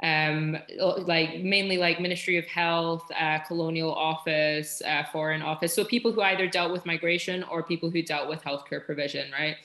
um, 0.04 0.58
like 0.98 1.40
mainly 1.40 1.78
like 1.78 1.98
Ministry 1.98 2.36
of 2.36 2.44
Health, 2.44 3.10
uh, 3.18 3.38
Colonial 3.38 3.92
Office, 3.92 4.82
uh, 4.86 5.04
Foreign 5.10 5.40
Office. 5.40 5.74
So 5.74 5.82
people 5.82 6.12
who 6.12 6.20
either 6.20 6.46
dealt 6.46 6.72
with 6.72 6.84
migration 6.84 7.42
or 7.44 7.62
people 7.62 7.90
who 7.90 8.02
dealt 8.02 8.28
with 8.28 8.42
healthcare 8.42 8.84
provision, 8.84 9.32
right? 9.32 9.56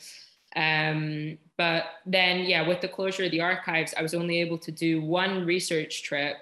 Um, 0.55 1.37
but 1.57 1.83
then, 2.05 2.45
yeah, 2.45 2.65
with 2.65 2.79
the 2.79 2.87
closure 2.87 3.25
of 3.25 3.31
the 3.31 3.41
archives, 3.41 3.93
I 3.97 4.01
was 4.01 4.13
only 4.13 4.39
able 4.39 4.57
to 4.59 4.71
do 4.71 5.01
one 5.01 5.45
research 5.45 6.03
trip 6.03 6.37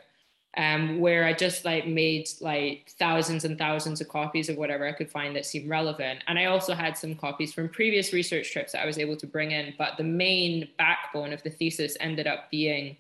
um, 0.58 1.00
where 1.00 1.25
I 1.25 1.34
just 1.34 1.66
like 1.66 1.88
made 1.88 2.30
like 2.39 2.92
thousands 3.00 3.46
and 3.46 3.58
thousands 3.58 4.00
of 4.00 4.10
copies 4.10 4.48
of 4.48 4.58
whatever 4.58 4.88
I 4.88 4.92
could 4.92 5.10
find 5.10 5.36
that 5.36 5.46
seemed 5.48 5.70
relevant. 5.70 6.24
And 6.27 6.38
I 6.38 6.46
also 6.46 6.75
had 6.75 6.96
some 6.96 7.16
copies 7.16 7.51
from 7.51 7.68
previous 7.70 8.13
research 8.13 8.51
trips 8.51 8.74
that 8.74 8.84
I 8.84 8.86
was 8.86 9.00
able 9.00 9.18
to 9.18 9.25
bring 9.25 9.51
in. 9.51 9.74
But 9.75 9.98
the 9.98 10.04
main 10.04 10.70
backbone 10.77 11.34
of 11.34 11.42
the 11.42 11.50
thesis 11.50 11.98
ended 12.00 12.27
up 12.27 12.51
being 12.51 12.96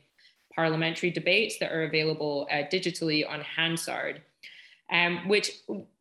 parliamentary 0.57 1.11
debates 1.19 1.59
that 1.59 1.71
are 1.71 1.83
available 1.83 2.47
uh, 2.51 2.63
digitally 2.75 3.21
on 3.33 3.39
Hansard. 3.55 4.15
um, 4.89 5.27
which 5.27 5.51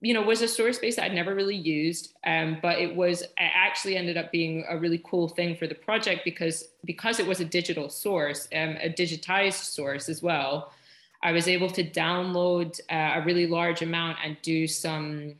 you 0.01 0.15
know 0.15 0.23
was 0.23 0.43
a 0.43 0.49
source 0.49 0.79
base 0.79 0.97
that 0.97 1.07
I'd 1.07 1.15
never 1.15 1.35
really 1.35 1.57
used, 1.57 2.15
um, 2.25 2.59
but 2.63 2.79
it 2.79 2.95
was 2.95 3.23
it 3.23 3.29
actually 3.37 3.97
ended 3.97 4.17
up 4.17 4.31
being 4.31 4.65
a 4.69 4.79
really 4.79 5.03
cool 5.05 5.29
thing 5.29 5.57
for 5.57 5.67
the 5.67 5.75
project 5.75 6.23
because 6.25 6.69
because 6.85 7.19
it 7.19 7.27
was 7.27 7.41
a 7.41 7.45
digital 7.45 7.89
source, 7.89 8.47
um, 8.55 8.77
a 8.81 8.89
digitized 8.89 9.65
source 9.65 10.09
as 10.09 10.23
well. 10.23 10.73
I 11.23 11.33
was 11.33 11.49
able 11.49 11.71
to 11.71 11.83
download 11.83 12.79
uh, 12.91 13.21
a 13.21 13.25
really 13.25 13.47
large 13.47 13.83
amount 13.83 14.19
and 14.25 14.37
do 14.43 14.69
some 14.69 15.35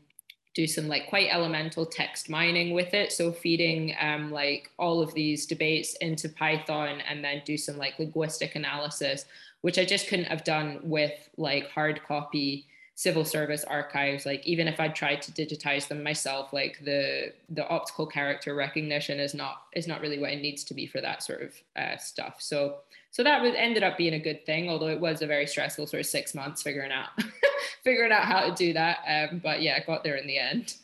do 0.57 0.65
some 0.65 0.87
like 0.87 1.05
quite 1.07 1.27
elemental 1.29 1.85
text 1.85 2.31
mining 2.31 2.73
with 2.73 2.95
it. 2.95 3.11
So 3.11 3.31
feeding 3.31 3.95
um, 4.01 4.31
like 4.31 4.71
all 4.79 5.03
of 5.03 5.13
these 5.13 5.45
debates 5.45 5.93
into 5.97 6.29
Python 6.29 6.99
and 7.07 7.23
then 7.23 7.43
do 7.45 7.59
some 7.59 7.77
like 7.77 7.99
linguistic 7.99 8.55
analysis, 8.55 9.25
which 9.61 9.77
I 9.77 9.85
just 9.85 10.07
couldn't 10.07 10.25
have 10.25 10.43
done 10.43 10.79
with 10.81 11.13
like 11.37 11.69
hard 11.69 12.01
copy 12.07 12.65
civil 12.95 13.23
service 13.23 13.63
archives. 13.65 14.25
Like 14.25 14.43
even 14.47 14.67
if 14.67 14.79
i 14.79 14.87
tried 14.87 15.21
to 15.21 15.31
digitize 15.31 15.87
them 15.87 16.01
myself 16.01 16.51
like 16.51 16.79
the 16.83 17.33
the 17.49 17.67
optical 17.67 18.07
character 18.07 18.55
recognition 18.55 19.19
is 19.19 19.35
not 19.35 19.61
is 19.73 19.85
not 19.85 20.01
really 20.01 20.17
what 20.17 20.31
it 20.31 20.41
needs 20.41 20.63
to 20.63 20.73
be 20.73 20.87
for 20.87 21.01
that 21.01 21.21
sort 21.21 21.43
of 21.43 21.53
uh, 21.75 21.97
stuff. 21.97 22.37
So 22.39 22.77
so 23.11 23.23
that 23.23 23.43
was 23.43 23.53
ended 23.55 23.83
up 23.83 23.95
being 23.95 24.15
a 24.15 24.19
good 24.19 24.43
thing 24.47 24.71
although 24.71 24.87
it 24.87 24.99
was 24.99 25.21
a 25.21 25.27
very 25.27 25.45
stressful 25.45 25.85
sort 25.85 25.99
of 25.99 26.07
six 26.07 26.33
months 26.33 26.63
figuring 26.63 26.91
out 26.91 27.09
figuring 27.83 28.11
out 28.11 28.23
how 28.23 28.41
to 28.41 28.53
do 28.53 28.73
that 28.73 28.97
um, 29.07 29.39
but 29.43 29.61
yeah 29.61 29.75
I 29.75 29.85
got 29.85 30.03
there 30.03 30.15
in 30.15 30.27
the 30.27 30.37
end 30.37 30.75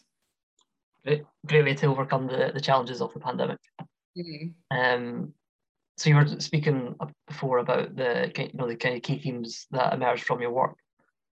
great, 1.06 1.24
great 1.46 1.66
way 1.66 1.74
to 1.76 1.88
overcome 1.88 2.28
the, 2.28 2.52
the 2.54 2.62
challenges 2.62 3.02
of 3.02 3.14
the 3.14 3.20
pandemic 3.20 3.60
mm-hmm. 4.18 4.78
um, 4.78 5.34
so 5.98 6.10
you 6.10 6.16
were 6.16 6.28
speaking 6.40 6.96
before 7.28 7.60
about 7.60 7.96
the 7.96 8.32
you 8.38 8.50
know 8.54 8.68
the 8.68 8.76
kind 8.76 8.96
of 8.96 9.02
key 9.02 9.20
themes 9.20 9.68
that 9.72 9.94
emerged 9.94 10.24
from 10.24 10.42
your 10.42 10.52
work 10.52 10.78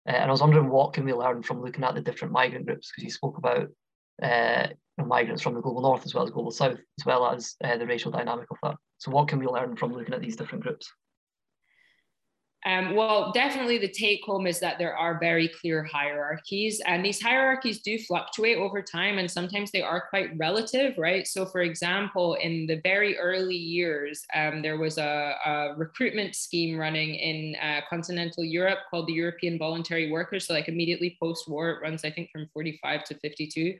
uh, 0.07 0.13
and 0.13 0.25
I 0.25 0.31
was 0.31 0.41
wondering 0.41 0.69
what 0.69 0.93
can 0.93 1.05
we 1.05 1.13
learn 1.13 1.43
from 1.43 1.61
looking 1.61 1.83
at 1.83 1.95
the 1.95 2.01
different 2.01 2.33
migrant 2.33 2.65
groups 2.65 2.91
because 2.91 3.03
you 3.03 3.09
spoke 3.09 3.37
about 3.37 3.69
uh, 4.21 4.67
migrants 5.03 5.41
from 5.41 5.53
the 5.53 5.61
global 5.61 5.81
north 5.81 6.05
as 6.05 6.13
well 6.13 6.23
as 6.23 6.31
global 6.31 6.51
south, 6.51 6.77
as 6.99 7.05
well 7.05 7.29
as 7.29 7.55
uh, 7.63 7.77
the 7.77 7.85
racial 7.85 8.11
dynamic 8.11 8.49
of 8.51 8.57
that. 8.63 8.75
So 8.97 9.11
what 9.11 9.27
can 9.27 9.39
we 9.39 9.47
learn 9.47 9.75
from 9.75 9.93
looking 9.93 10.13
at 10.13 10.21
these 10.21 10.35
different 10.35 10.63
groups? 10.63 10.91
Um, 12.65 12.95
well, 12.95 13.31
definitely 13.31 13.77
the 13.77 13.87
take 13.87 14.23
home 14.23 14.47
is 14.47 14.59
that 14.59 14.79
there 14.79 14.97
are 14.97 15.19
very 15.19 15.47
clear 15.47 15.83
hierarchies, 15.83 16.81
and 16.87 17.05
these 17.05 17.21
hierarchies 17.21 17.81
do 17.81 17.99
fluctuate 17.99 18.57
over 18.57 18.81
time, 18.81 19.19
and 19.19 19.29
sometimes 19.29 19.69
they 19.69 19.83
are 19.83 20.07
quite 20.09 20.35
relative, 20.35 20.97
right? 20.97 21.27
So, 21.27 21.45
for 21.45 21.61
example, 21.61 22.33
in 22.33 22.65
the 22.65 22.81
very 22.81 23.19
early 23.19 23.55
years, 23.55 24.25
um, 24.33 24.63
there 24.63 24.79
was 24.79 24.97
a, 24.97 25.35
a, 25.45 25.75
recruitment 25.77 26.35
scheme 26.35 26.75
running 26.75 27.13
in 27.13 27.55
uh, 27.61 27.81
continental 27.87 28.43
Europe 28.43 28.79
called 28.89 29.07
the 29.07 29.13
European 29.13 29.59
Voluntary 29.59 30.11
Workers. 30.11 30.47
So, 30.47 30.55
like 30.55 30.67
immediately 30.67 31.17
post 31.21 31.47
war, 31.47 31.69
it 31.69 31.81
runs, 31.83 32.03
I 32.03 32.09
think, 32.09 32.31
from 32.31 32.47
45 32.51 33.03
to 33.05 33.19
52. 33.19 33.77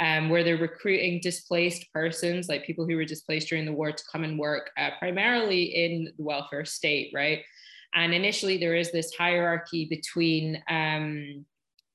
Um, 0.00 0.28
where 0.28 0.42
they're 0.42 0.56
recruiting 0.56 1.20
displaced 1.20 1.92
persons, 1.92 2.48
like 2.48 2.66
people 2.66 2.84
who 2.84 2.96
were 2.96 3.04
displaced 3.04 3.48
during 3.48 3.64
the 3.64 3.72
war, 3.72 3.92
to 3.92 4.04
come 4.10 4.24
and 4.24 4.36
work 4.36 4.70
uh, 4.76 4.90
primarily 4.98 5.62
in 5.62 6.12
the 6.16 6.22
welfare 6.24 6.64
state, 6.64 7.12
right? 7.14 7.42
And 7.94 8.12
initially, 8.12 8.58
there 8.58 8.74
is 8.74 8.90
this 8.92 9.14
hierarchy 9.14 9.86
between 9.86 10.62
um, 10.68 11.44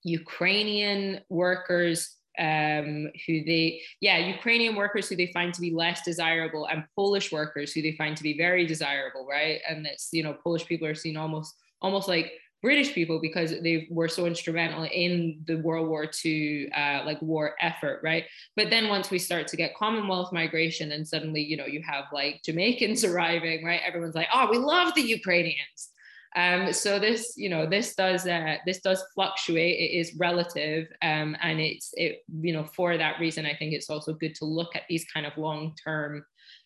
Ukrainian 0.03 1.21
workers 1.29 2.15
um, 2.39 3.09
who 3.27 3.43
they, 3.43 3.81
yeah, 3.99 4.17
Ukrainian 4.17 4.75
workers 4.75 5.09
who 5.09 5.17
they 5.17 5.31
find 5.33 5.53
to 5.53 5.61
be 5.61 5.71
less 5.71 6.01
desirable, 6.03 6.67
and 6.67 6.85
Polish 6.95 7.31
workers 7.31 7.73
who 7.73 7.81
they 7.81 7.91
find 7.97 8.15
to 8.15 8.23
be 8.23 8.37
very 8.37 8.65
desirable, 8.65 9.27
right? 9.29 9.59
And 9.69 9.85
it's 9.85 10.09
you 10.13 10.23
know 10.23 10.37
Polish 10.43 10.65
people 10.65 10.87
are 10.87 10.95
seen 10.95 11.17
almost 11.17 11.55
almost 11.81 12.07
like 12.07 12.31
British 12.61 12.93
people 12.93 13.19
because 13.21 13.51
they 13.61 13.87
were 13.89 14.09
so 14.09 14.25
instrumental 14.25 14.83
in 14.83 15.41
the 15.47 15.55
World 15.57 15.87
War 15.87 16.09
II 16.25 16.71
uh, 16.71 17.03
like 17.05 17.21
war 17.21 17.55
effort, 17.61 18.01
right? 18.03 18.25
But 18.55 18.69
then 18.69 18.89
once 18.89 19.09
we 19.09 19.19
start 19.19 19.47
to 19.47 19.57
get 19.57 19.75
Commonwealth 19.75 20.33
migration, 20.33 20.91
and 20.91 21.07
suddenly 21.07 21.41
you 21.41 21.57
know 21.57 21.65
you 21.65 21.81
have 21.81 22.05
like 22.13 22.41
Jamaicans 22.43 23.03
arriving, 23.09 23.65
right? 23.65 23.81
Everyone's 23.85 24.15
like, 24.15 24.27
oh, 24.33 24.47
we 24.49 24.57
love 24.57 24.93
the 24.95 25.01
Ukrainians. 25.01 25.88
Um, 26.35 26.73
so 26.73 26.99
this, 26.99 27.33
you 27.37 27.49
know, 27.49 27.67
this 27.67 27.95
does 27.95 28.27
uh, 28.27 28.57
this 28.65 28.81
does 28.81 29.03
fluctuate. 29.15 29.79
It 29.79 29.97
is 29.97 30.15
relative, 30.15 30.87
um, 31.01 31.35
and 31.41 31.59
it's 31.59 31.91
it, 31.95 32.23
you 32.41 32.53
know, 32.53 32.63
for 32.63 32.97
that 32.97 33.19
reason, 33.19 33.45
I 33.45 33.55
think 33.55 33.73
it's 33.73 33.89
also 33.89 34.13
good 34.13 34.35
to 34.35 34.45
look 34.45 34.75
at 34.75 34.83
these 34.87 35.05
kind 35.11 35.25
of 35.25 35.37
long 35.37 35.75
term 35.83 36.23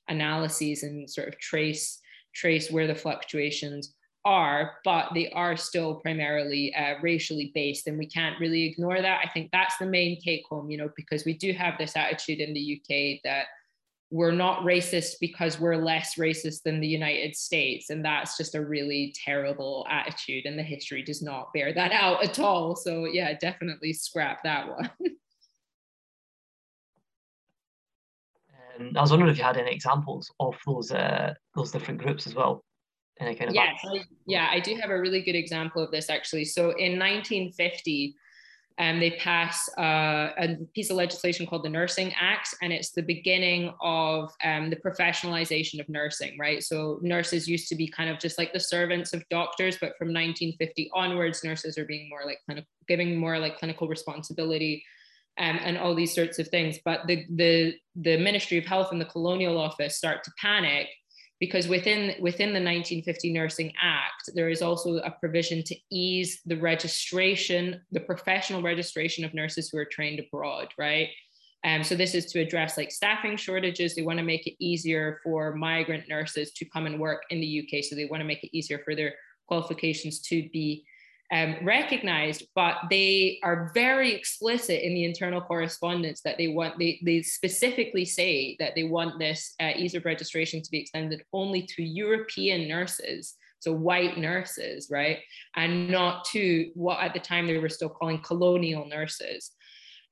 analyses 0.09 0.83
and 0.83 1.09
sort 1.09 1.29
of 1.29 1.39
trace 1.39 1.99
trace 2.35 2.71
where 2.71 2.88
the 2.88 2.95
fluctuations 2.95 3.93
are, 4.25 4.73
but 4.83 5.09
they 5.13 5.29
are 5.31 5.55
still 5.55 5.95
primarily 5.95 6.73
uh, 6.75 6.95
racially 7.01 7.51
based, 7.53 7.88
and 7.88 7.97
we 7.97 8.07
can't 8.07 8.39
really 8.39 8.63
ignore 8.63 9.01
that. 9.01 9.21
I 9.23 9.29
think 9.29 9.49
that's 9.51 9.77
the 9.77 9.85
main 9.85 10.19
take 10.21 10.43
home, 10.49 10.69
you 10.69 10.77
know, 10.77 10.89
because 10.95 11.25
we 11.25 11.38
do 11.38 11.53
have 11.53 11.77
this 11.77 11.95
attitude 11.95 12.39
in 12.39 12.53
the 12.53 12.81
UK 12.81 13.21
that 13.23 13.47
we're 14.13 14.32
not 14.32 14.62
racist 14.62 15.15
because 15.19 15.60
we're 15.60 15.76
less 15.76 16.19
racist 16.19 16.62
than 16.62 16.80
the 16.80 16.88
United 16.88 17.36
States. 17.36 17.89
And 17.89 18.06
that's 18.06 18.38
just 18.38 18.54
a 18.54 18.63
really 18.63 19.12
terrible 19.26 19.88
attitude. 19.89 20.45
And 20.45 20.58
the 20.58 20.62
history 20.62 21.02
does 21.02 21.23
not 21.23 21.52
bear 21.52 21.73
that 21.73 21.91
out 21.91 22.23
at 22.23 22.38
all. 22.38 22.76
So, 22.76 23.06
yeah, 23.06 23.34
definitely 23.34 23.91
scrap 23.91 24.43
that 24.43 24.67
one. 24.67 24.91
um, 28.80 28.91
I 28.95 29.02
was 29.02 29.10
wondering 29.10 29.32
if 29.32 29.39
you 29.39 29.43
had 29.43 29.58
any 29.58 29.71
examples 29.71 30.32
of 30.39 30.60
those 30.67 30.91
uh, 30.91 31.34
those 31.56 31.71
different 31.71 31.99
groups 31.99 32.28
as 32.28 32.36
well. 32.36 32.63
Any 33.19 33.34
kind 33.34 33.49
of 33.49 33.56
yes, 33.56 33.80
I, 33.84 34.04
yeah, 34.28 34.47
I 34.52 34.60
do 34.60 34.76
have 34.76 34.91
a 34.91 34.99
really 34.99 35.23
good 35.23 35.36
example 35.36 35.84
of 35.84 35.89
this 35.89 36.12
actually. 36.12 36.45
So 36.45 36.65
in 36.65 36.99
1950, 36.99 38.13
um, 38.79 38.99
they 38.99 39.12
pass 39.12 39.69
uh, 39.77 40.31
a 40.38 40.57
piece 40.73 40.89
of 40.89 40.95
legislation 40.95 41.45
called 41.45 41.63
the 41.63 41.69
Nursing 41.69 42.12
Act, 42.19 42.55
and 42.62 42.73
it's 42.73 42.91
the 42.91 43.03
beginning 43.03 43.71
of 43.81 44.31
um, 44.43 44.71
the 44.71 44.75
professionalization 44.75 45.79
of 45.79 45.88
nursing, 45.89 46.38
right? 46.39 46.63
So 46.63 46.99
nurses 47.03 47.47
used 47.47 47.69
to 47.69 47.75
be 47.75 47.88
kind 47.88 48.09
of 48.09 48.19
just 48.19 48.39
like 48.39 48.51
the 48.51 48.59
servants 48.59 49.13
of 49.13 49.23
doctors, 49.29 49.77
but 49.79 49.95
from 49.97 50.07
1950 50.07 50.89
onwards, 50.93 51.43
nurses 51.43 51.77
are 51.77 51.86
being 51.86 52.09
more 52.09 52.21
like 52.25 52.39
clinical, 52.45 52.69
giving 52.88 53.15
more 53.15 53.38
like 53.38 53.59
clinical 53.59 53.88
responsibility. 53.88 54.83
Um, 55.39 55.59
and 55.63 55.79
all 55.79 55.95
these 55.95 56.13
sorts 56.13 56.38
of 56.38 56.47
things, 56.49 56.77
but 56.86 57.07
the 57.07 57.25
the 57.27 57.73
the 57.95 58.17
Ministry 58.17 58.59
of 58.59 58.65
Health 58.65 58.91
and 58.91 59.01
the 59.01 59.05
Colonial 59.05 59.57
Office 59.57 59.97
start 59.97 60.23
to 60.25 60.31
panic 60.39 60.89
because 61.43 61.67
within 61.67 62.15
within 62.21 62.53
the 62.53 62.63
1950 62.63 63.34
Nursing 63.34 63.73
Act, 63.82 64.29
there 64.34 64.47
is 64.47 64.62
also 64.62 64.99
a 64.99 65.12
provision 65.12 65.62
to 65.63 65.75
ease 65.91 66.39
the 66.45 66.56
registration, 66.56 67.82
the 67.91 67.99
professional 67.99 68.62
registration 68.62 69.25
of 69.25 69.34
nurses 69.34 69.67
who 69.67 69.77
are 69.77 69.84
trained 69.84 70.21
abroad, 70.21 70.69
right? 70.77 71.10
Um, 71.65 71.84
so 71.84 71.95
this 71.95 72.15
is 72.15 72.27
to 72.27 72.39
address 72.39 72.77
like 72.77 72.91
staffing 72.91 73.36
shortages. 73.36 73.93
They 73.93 74.03
want 74.03 74.19
to 74.19 74.23
make 74.23 74.47
it 74.47 74.56
easier 74.63 75.19
for 75.21 75.53
migrant 75.53 76.08
nurses 76.08 76.53
to 76.53 76.63
come 76.63 76.86
and 76.86 76.97
work 76.97 77.23
in 77.29 77.41
the 77.41 77.60
UK. 77.60 77.84
So 77.84 77.93
they 77.93 78.06
want 78.06 78.21
to 78.21 78.25
make 78.25 78.45
it 78.45 78.58
easier 78.58 78.79
for 78.79 78.95
their 78.95 79.13
qualifications 79.49 80.21
to 80.21 80.47
be 80.53 80.86
um, 81.31 81.55
recognized, 81.63 82.45
but 82.55 82.75
they 82.89 83.39
are 83.43 83.71
very 83.73 84.13
explicit 84.13 84.86
in 84.86 84.93
the 84.93 85.05
internal 85.05 85.41
correspondence 85.41 86.21
that 86.21 86.38
they 86.38 86.47
want, 86.47 86.77
they, 86.77 86.99
they 87.03 87.21
specifically 87.21 88.05
say 88.05 88.55
that 88.59 88.75
they 88.75 88.83
want 88.83 89.19
this 89.19 89.55
uh, 89.59 89.71
ease 89.75 89.95
of 89.95 90.05
registration 90.05 90.62
to 90.62 90.71
be 90.71 90.79
extended 90.81 91.23
only 91.33 91.63
to 91.63 91.83
European 91.83 92.67
nurses, 92.67 93.36
so 93.59 93.73
white 93.73 94.17
nurses, 94.17 94.89
right? 94.91 95.19
And 95.55 95.89
not 95.89 96.25
to 96.25 96.69
what 96.75 96.99
at 96.99 97.13
the 97.13 97.19
time 97.19 97.47
they 97.47 97.57
were 97.57 97.69
still 97.69 97.89
calling 97.89 98.21
colonial 98.21 98.86
nurses. 98.86 99.51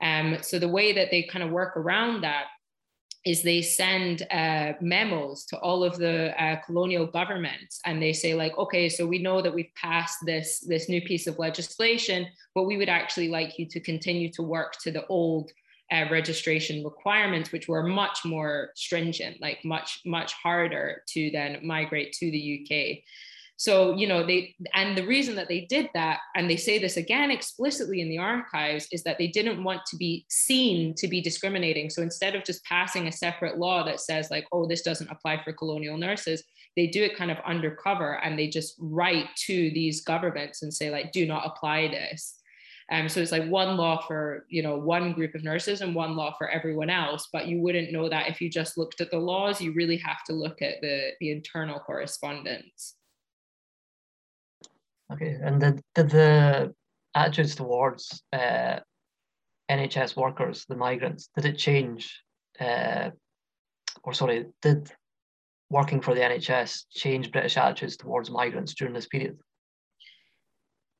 Um, 0.01 0.37
so 0.41 0.57
the 0.57 0.67
way 0.67 0.93
that 0.93 1.11
they 1.11 1.23
kind 1.23 1.43
of 1.43 1.51
work 1.51 1.77
around 1.77 2.21
that 2.21 2.45
is 3.25 3.43
they 3.43 3.61
send 3.61 4.25
uh, 4.31 4.73
memos 4.81 5.45
to 5.45 5.57
all 5.59 5.83
of 5.83 5.97
the 5.97 6.33
uh, 6.43 6.55
colonial 6.65 7.05
governments 7.05 7.79
and 7.85 8.01
they 8.01 8.13
say 8.13 8.33
like 8.33 8.57
okay 8.57 8.89
so 8.89 9.05
we 9.05 9.19
know 9.19 9.41
that 9.41 9.53
we've 9.53 9.73
passed 9.75 10.17
this 10.25 10.59
this 10.61 10.89
new 10.89 11.01
piece 11.01 11.27
of 11.27 11.37
legislation 11.37 12.27
but 12.55 12.63
we 12.63 12.77
would 12.77 12.89
actually 12.89 13.29
like 13.29 13.59
you 13.59 13.67
to 13.67 13.79
continue 13.79 14.29
to 14.31 14.41
work 14.41 14.73
to 14.81 14.91
the 14.91 15.05
old 15.07 15.51
uh, 15.91 16.05
registration 16.09 16.83
requirements 16.83 17.51
which 17.51 17.67
were 17.67 17.83
much 17.83 18.19
more 18.25 18.69
stringent 18.75 19.39
like 19.41 19.63
much 19.63 19.99
much 20.05 20.33
harder 20.33 21.03
to 21.07 21.29
then 21.31 21.59
migrate 21.63 22.13
to 22.13 22.31
the 22.31 22.61
uk 22.61 22.97
so, 23.61 23.95
you 23.95 24.07
know, 24.07 24.25
they, 24.25 24.55
and 24.73 24.97
the 24.97 25.05
reason 25.05 25.35
that 25.35 25.47
they 25.47 25.67
did 25.69 25.87
that, 25.93 26.21
and 26.35 26.49
they 26.49 26.57
say 26.57 26.79
this 26.79 26.97
again 26.97 27.29
explicitly 27.29 28.01
in 28.01 28.09
the 28.09 28.17
archives, 28.17 28.87
is 28.91 29.03
that 29.03 29.19
they 29.19 29.27
didn't 29.27 29.63
want 29.63 29.81
to 29.91 29.97
be 29.97 30.25
seen 30.31 30.95
to 30.95 31.07
be 31.07 31.21
discriminating. 31.21 31.91
So 31.91 32.01
instead 32.01 32.33
of 32.33 32.43
just 32.43 32.65
passing 32.65 33.07
a 33.07 33.11
separate 33.11 33.59
law 33.59 33.83
that 33.83 33.99
says, 33.99 34.31
like, 34.31 34.47
oh, 34.51 34.65
this 34.65 34.81
doesn't 34.81 35.11
apply 35.11 35.43
for 35.43 35.53
colonial 35.53 35.95
nurses, 35.95 36.43
they 36.75 36.87
do 36.87 37.03
it 37.03 37.15
kind 37.15 37.29
of 37.29 37.37
undercover 37.45 38.13
and 38.23 38.39
they 38.39 38.47
just 38.47 38.73
write 38.79 39.27
to 39.45 39.69
these 39.75 40.01
governments 40.01 40.63
and 40.63 40.73
say, 40.73 40.89
like, 40.89 41.11
do 41.11 41.27
not 41.27 41.45
apply 41.45 41.87
this. 41.89 42.39
Um, 42.91 43.09
so 43.09 43.21
it's 43.21 43.31
like 43.31 43.47
one 43.47 43.77
law 43.77 44.01
for 44.07 44.47
you 44.49 44.63
know 44.63 44.75
one 44.75 45.13
group 45.13 45.35
of 45.35 45.43
nurses 45.43 45.81
and 45.81 45.93
one 45.93 46.15
law 46.15 46.33
for 46.35 46.49
everyone 46.49 46.89
else. 46.89 47.29
But 47.31 47.47
you 47.47 47.61
wouldn't 47.61 47.93
know 47.93 48.09
that 48.09 48.27
if 48.27 48.41
you 48.41 48.49
just 48.49 48.75
looked 48.75 49.01
at 49.01 49.11
the 49.11 49.19
laws. 49.19 49.61
You 49.61 49.71
really 49.73 49.97
have 49.97 50.23
to 50.25 50.33
look 50.33 50.63
at 50.63 50.81
the 50.81 51.11
the 51.19 51.29
internal 51.29 51.79
correspondence. 51.79 52.95
Okay, 55.13 55.37
and 55.41 55.59
did, 55.59 55.81
did 55.95 56.09
the 56.09 56.73
attitudes 57.13 57.55
towards 57.55 58.23
uh, 58.31 58.79
NHS 59.69 60.15
workers, 60.15 60.65
the 60.67 60.75
migrants, 60.75 61.29
did 61.35 61.45
it 61.45 61.57
change? 61.57 62.21
Uh, 62.59 63.09
or 64.03 64.13
sorry, 64.13 64.45
did 64.61 64.89
working 65.69 66.01
for 66.01 66.13
the 66.13 66.21
NHS 66.21 66.85
change 66.91 67.31
British 67.31 67.57
attitudes 67.57 67.97
towards 67.97 68.29
migrants 68.29 68.73
during 68.73 68.93
this 68.93 69.07
period? 69.07 69.37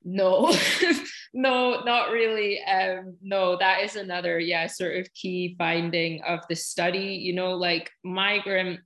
No, 0.04 0.54
no, 1.34 1.82
not 1.84 2.10
really. 2.10 2.64
Um, 2.64 3.18
no, 3.22 3.58
that 3.58 3.84
is 3.84 3.96
another, 3.96 4.40
yeah, 4.40 4.68
sort 4.68 4.98
of 4.98 5.14
key 5.14 5.56
finding 5.58 6.22
of 6.24 6.40
the 6.50 6.56
study. 6.56 7.20
You 7.22 7.34
know, 7.34 7.52
like 7.52 7.92
migrant. 8.04 8.80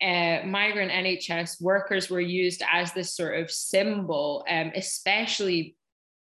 Uh, 0.00 0.46
migrant 0.46 0.92
NHS 0.92 1.60
workers 1.60 2.08
were 2.08 2.20
used 2.20 2.62
as 2.70 2.92
this 2.92 3.14
sort 3.16 3.40
of 3.40 3.50
symbol, 3.50 4.44
um, 4.48 4.70
especially 4.76 5.76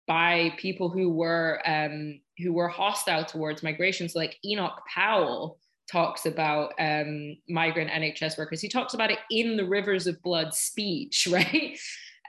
by 0.07 0.53
people 0.57 0.89
who 0.89 1.09
were 1.09 1.61
um, 1.65 2.19
who 2.39 2.53
were 2.53 2.67
hostile 2.67 3.23
towards 3.23 3.63
migration. 3.63 4.09
So, 4.09 4.19
like 4.19 4.37
Enoch 4.43 4.81
Powell 4.93 5.57
talks 5.89 6.25
about 6.25 6.73
um, 6.79 7.37
migrant 7.49 7.91
NHS 7.91 8.37
workers. 8.37 8.61
He 8.61 8.69
talks 8.69 8.93
about 8.93 9.11
it 9.11 9.19
in 9.29 9.57
the 9.57 9.65
Rivers 9.65 10.07
of 10.07 10.21
Blood 10.21 10.53
speech, 10.53 11.27
right? 11.31 11.77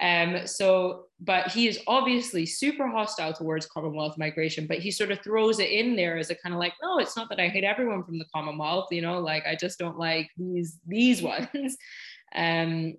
Um, 0.02 0.48
so, 0.48 1.04
but 1.20 1.52
he 1.52 1.68
is 1.68 1.78
obviously 1.86 2.44
super 2.44 2.88
hostile 2.88 3.32
towards 3.32 3.66
Commonwealth 3.66 4.18
migration, 4.18 4.66
but 4.66 4.80
he 4.80 4.90
sort 4.90 5.12
of 5.12 5.20
throws 5.20 5.60
it 5.60 5.70
in 5.70 5.94
there 5.94 6.16
as 6.18 6.30
a 6.30 6.34
kind 6.34 6.52
of 6.52 6.58
like, 6.58 6.74
no, 6.82 6.98
it's 6.98 7.16
not 7.16 7.28
that 7.28 7.38
I 7.38 7.46
hate 7.46 7.62
everyone 7.62 8.02
from 8.02 8.18
the 8.18 8.26
Commonwealth, 8.34 8.88
you 8.90 9.00
know, 9.00 9.20
like 9.20 9.46
I 9.46 9.54
just 9.54 9.78
don't 9.78 9.98
like 9.98 10.28
these 10.36 10.78
these 10.86 11.22
ones. 11.32 11.76
um, 12.34 12.94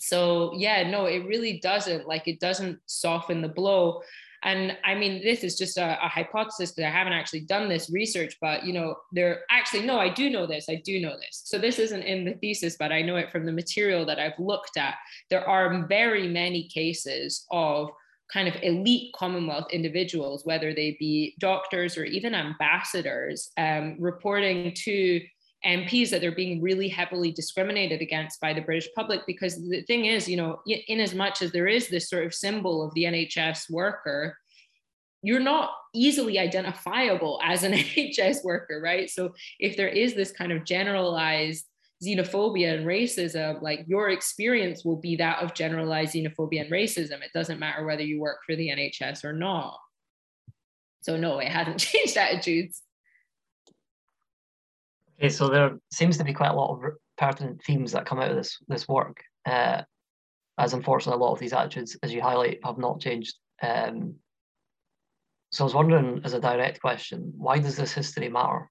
so 0.00 0.52
yeah, 0.56 0.90
no, 0.90 1.06
it 1.06 1.24
really 1.26 1.60
doesn't 1.60 2.08
like 2.08 2.26
it 2.26 2.40
doesn't 2.40 2.80
soften 2.86 3.40
the 3.40 3.48
blow. 3.48 4.02
And 4.44 4.76
I 4.84 4.94
mean, 4.94 5.22
this 5.22 5.44
is 5.44 5.56
just 5.56 5.78
a, 5.78 6.04
a 6.04 6.08
hypothesis 6.08 6.72
that 6.72 6.86
I 6.86 6.90
haven't 6.90 7.12
actually 7.12 7.42
done 7.42 7.68
this 7.68 7.90
research, 7.90 8.36
but 8.40 8.64
you 8.64 8.72
know, 8.72 8.96
there 9.12 9.42
actually, 9.50 9.86
no, 9.86 9.98
I 9.98 10.08
do 10.08 10.30
know 10.30 10.46
this. 10.46 10.66
I 10.68 10.82
do 10.84 11.00
know 11.00 11.16
this. 11.16 11.42
So 11.44 11.58
this 11.58 11.78
isn't 11.78 12.02
in 12.02 12.24
the 12.24 12.34
thesis, 12.34 12.76
but 12.78 12.92
I 12.92 13.02
know 13.02 13.16
it 13.16 13.30
from 13.30 13.46
the 13.46 13.52
material 13.52 14.04
that 14.06 14.18
I've 14.18 14.38
looked 14.38 14.76
at. 14.76 14.96
There 15.30 15.48
are 15.48 15.86
very 15.86 16.26
many 16.26 16.68
cases 16.68 17.46
of 17.50 17.90
kind 18.32 18.48
of 18.48 18.54
elite 18.62 19.12
Commonwealth 19.14 19.66
individuals, 19.72 20.44
whether 20.44 20.74
they 20.74 20.96
be 20.98 21.34
doctors 21.38 21.98
or 21.98 22.04
even 22.04 22.34
ambassadors, 22.34 23.50
um, 23.58 23.96
reporting 23.98 24.72
to 24.74 25.20
MPs 25.64 26.10
that 26.10 26.20
they're 26.20 26.32
being 26.32 26.60
really 26.60 26.88
heavily 26.88 27.30
discriminated 27.30 28.00
against 28.00 28.40
by 28.40 28.52
the 28.52 28.60
British 28.60 28.88
public. 28.94 29.20
Because 29.26 29.56
the 29.68 29.82
thing 29.82 30.06
is, 30.06 30.28
you 30.28 30.36
know, 30.36 30.60
in 30.66 31.00
as 31.00 31.14
much 31.14 31.42
as 31.42 31.52
there 31.52 31.68
is 31.68 31.88
this 31.88 32.08
sort 32.08 32.24
of 32.24 32.34
symbol 32.34 32.82
of 32.82 32.92
the 32.94 33.04
NHS 33.04 33.70
worker, 33.70 34.36
you're 35.22 35.40
not 35.40 35.70
easily 35.94 36.38
identifiable 36.38 37.40
as 37.44 37.62
an 37.62 37.72
NHS 37.72 38.44
worker, 38.44 38.80
right? 38.80 39.08
So 39.08 39.34
if 39.60 39.76
there 39.76 39.88
is 39.88 40.14
this 40.14 40.32
kind 40.32 40.52
of 40.52 40.64
generalized 40.64 41.66
xenophobia 42.04 42.74
and 42.76 42.86
racism, 42.86 43.62
like 43.62 43.84
your 43.86 44.10
experience 44.10 44.84
will 44.84 44.96
be 44.96 45.16
that 45.16 45.42
of 45.42 45.54
generalized 45.54 46.14
xenophobia 46.14 46.62
and 46.62 46.70
racism. 46.70 47.22
It 47.22 47.32
doesn't 47.32 47.60
matter 47.60 47.84
whether 47.84 48.02
you 48.02 48.20
work 48.20 48.38
for 48.44 48.56
the 48.56 48.68
NHS 48.68 49.24
or 49.24 49.32
not. 49.32 49.78
So 51.02 51.16
no, 51.16 51.38
it 51.38 51.48
hasn't 51.48 51.78
changed 51.78 52.16
attitudes. 52.16 52.82
Okay, 55.22 55.28
so 55.28 55.48
there 55.48 55.78
seems 55.92 56.18
to 56.18 56.24
be 56.24 56.32
quite 56.32 56.50
a 56.50 56.56
lot 56.56 56.74
of 56.74 56.92
pertinent 57.16 57.62
themes 57.62 57.92
that 57.92 58.06
come 58.06 58.18
out 58.18 58.30
of 58.30 58.36
this 58.36 58.58
this 58.66 58.88
work. 58.88 59.22
Uh, 59.46 59.82
as 60.58 60.74
unfortunately, 60.74 61.20
a 61.20 61.24
lot 61.24 61.32
of 61.32 61.38
these 61.38 61.52
attitudes, 61.52 61.96
as 62.02 62.12
you 62.12 62.20
highlight, 62.20 62.58
have 62.64 62.76
not 62.76 63.00
changed. 63.00 63.36
Um, 63.62 64.16
so 65.52 65.62
I 65.62 65.66
was 65.66 65.74
wondering, 65.74 66.22
as 66.24 66.32
a 66.32 66.40
direct 66.40 66.80
question, 66.80 67.32
why 67.36 67.60
does 67.60 67.76
this 67.76 67.92
history 67.92 68.28
matter? 68.28 68.68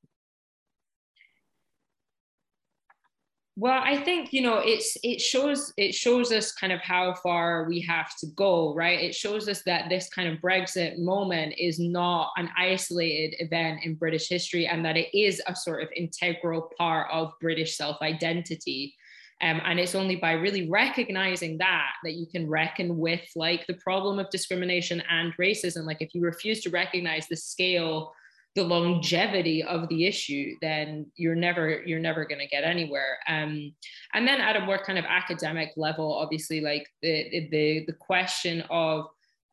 Well 3.62 3.80
i 3.86 3.96
think 3.96 4.34
you 4.34 4.42
know 4.42 4.58
it's 4.58 4.98
it 5.04 5.22
shows 5.22 5.72
it 5.78 5.94
shows 5.94 6.32
us 6.32 6.52
kind 6.52 6.74
of 6.74 6.80
how 6.80 7.14
far 7.14 7.66
we 7.66 7.80
have 7.80 8.18
to 8.18 8.26
go 8.36 8.74
right? 8.74 9.00
It 9.02 9.14
shows 9.14 9.48
us 9.48 9.62
that 9.64 9.88
this 9.88 10.10
kind 10.10 10.28
of 10.28 10.42
brexit 10.42 10.98
moment 10.98 11.54
is 11.60 11.80
not 11.80 12.32
an 12.38 12.50
isolated 12.58 13.36
event 13.40 13.82
in 13.84 13.94
british 13.94 14.28
history 14.28 14.66
and 14.66 14.84
that 14.84 14.98
it 14.98 15.16
is 15.16 15.42
a 15.46 15.56
sort 15.56 15.84
of 15.84 15.90
integral 15.96 16.72
part 16.76 17.08
of 17.12 17.34
british 17.40 17.78
self-identity. 17.78 18.96
Um, 19.44 19.60
and 19.66 19.80
it's 19.80 19.96
only 19.96 20.18
by 20.18 20.34
really 20.34 20.70
recognizing 20.70 21.58
that 21.60 21.94
that 22.04 22.14
you 22.14 22.28
can 22.28 22.48
reckon 22.48 22.98
with 22.98 23.26
like 23.36 23.66
the 23.68 23.74
problem 23.76 24.20
of 24.20 24.30
discrimination 24.30 25.02
and 25.10 25.36
racism. 25.38 25.86
Like 25.86 26.02
if 26.02 26.14
you 26.14 26.22
refuse 26.22 26.62
to 26.62 26.70
recognize 26.70 27.28
the 27.28 27.36
scale 27.36 28.14
the 28.56 28.64
longevity 28.64 29.64
of 29.64 29.88
the 29.88 30.06
issue, 30.06 30.56
then 30.62 31.06
you're 31.16 31.36
never 31.36 31.82
you're 31.86 32.00
never 32.00 32.26
going 32.26 32.40
to 32.40 32.48
get 32.48 32.64
anywhere. 32.64 33.18
Um, 33.28 33.74
and 34.14 34.28
then 34.28 34.42
at 34.42 34.58
a 34.58 34.66
more 34.66 34.78
kind 34.78 35.00
of 35.00 35.06
academic 35.06 35.72
level, 35.78 36.14
obviously, 36.14 36.60
like 36.60 36.88
the 37.02 37.48
the 37.52 37.86
the 37.88 37.94
question 37.94 38.64
of 38.70 39.06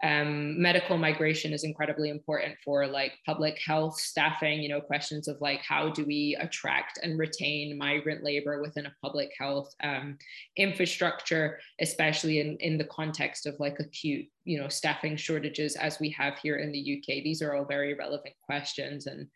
um, 0.04 0.60
medical 0.60 0.96
migration 0.96 1.52
is 1.52 1.64
incredibly 1.64 2.08
important 2.08 2.54
for 2.64 2.86
like 2.86 3.12
public 3.26 3.58
health 3.64 3.98
staffing 3.98 4.62
you 4.62 4.68
know 4.68 4.80
questions 4.80 5.26
of 5.26 5.40
like 5.40 5.60
how 5.60 5.90
do 5.90 6.04
we 6.04 6.36
attract 6.40 7.00
and 7.02 7.18
retain 7.18 7.76
migrant 7.76 8.22
labor 8.22 8.60
within 8.60 8.86
a 8.86 8.94
public 9.02 9.30
health 9.36 9.74
um, 9.82 10.16
infrastructure 10.56 11.58
especially 11.80 12.38
in, 12.38 12.56
in 12.58 12.78
the 12.78 12.84
context 12.84 13.46
of 13.46 13.58
like 13.58 13.80
acute 13.80 14.26
you 14.44 14.58
know 14.58 14.68
staffing 14.68 15.16
shortages 15.16 15.74
as 15.74 15.98
we 15.98 16.10
have 16.10 16.38
here 16.38 16.58
in 16.58 16.70
the 16.70 16.98
uk 16.98 17.06
these 17.24 17.42
are 17.42 17.56
all 17.56 17.64
very 17.64 17.94
relevant 17.94 18.34
questions 18.42 19.06
and 19.06 19.26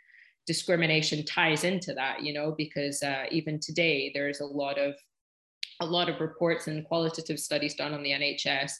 discrimination 0.46 1.24
ties 1.24 1.64
into 1.64 1.92
that 1.92 2.22
you 2.22 2.32
know 2.32 2.54
because 2.56 3.02
uh, 3.02 3.24
even 3.32 3.58
today 3.58 4.12
there's 4.14 4.40
a 4.40 4.46
lot 4.46 4.78
of 4.78 4.94
a 5.80 5.86
lot 5.86 6.08
of 6.08 6.20
reports 6.20 6.68
and 6.68 6.84
qualitative 6.84 7.40
studies 7.40 7.74
done 7.74 7.92
on 7.92 8.02
the 8.04 8.10
nhs 8.10 8.72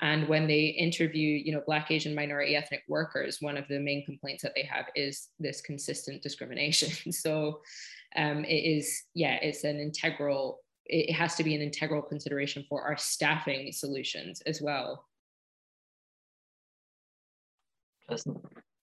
and 0.00 0.28
when 0.28 0.46
they 0.46 0.66
interview, 0.66 1.40
you 1.44 1.52
know, 1.52 1.62
Black, 1.66 1.90
Asian, 1.90 2.14
minority 2.14 2.54
ethnic 2.54 2.82
workers, 2.88 3.38
one 3.40 3.56
of 3.56 3.66
the 3.68 3.80
main 3.80 4.04
complaints 4.04 4.42
that 4.42 4.52
they 4.54 4.62
have 4.62 4.86
is 4.94 5.28
this 5.40 5.60
consistent 5.60 6.22
discrimination. 6.22 7.12
so 7.12 7.60
um, 8.16 8.44
it 8.44 8.64
is, 8.64 9.04
yeah, 9.14 9.38
it's 9.42 9.64
an 9.64 9.80
integral, 9.80 10.60
it 10.86 11.12
has 11.12 11.34
to 11.36 11.44
be 11.44 11.54
an 11.54 11.62
integral 11.62 12.02
consideration 12.02 12.64
for 12.68 12.82
our 12.82 12.96
staffing 12.96 13.72
solutions 13.72 14.40
as 14.46 14.62
well. 14.62 15.04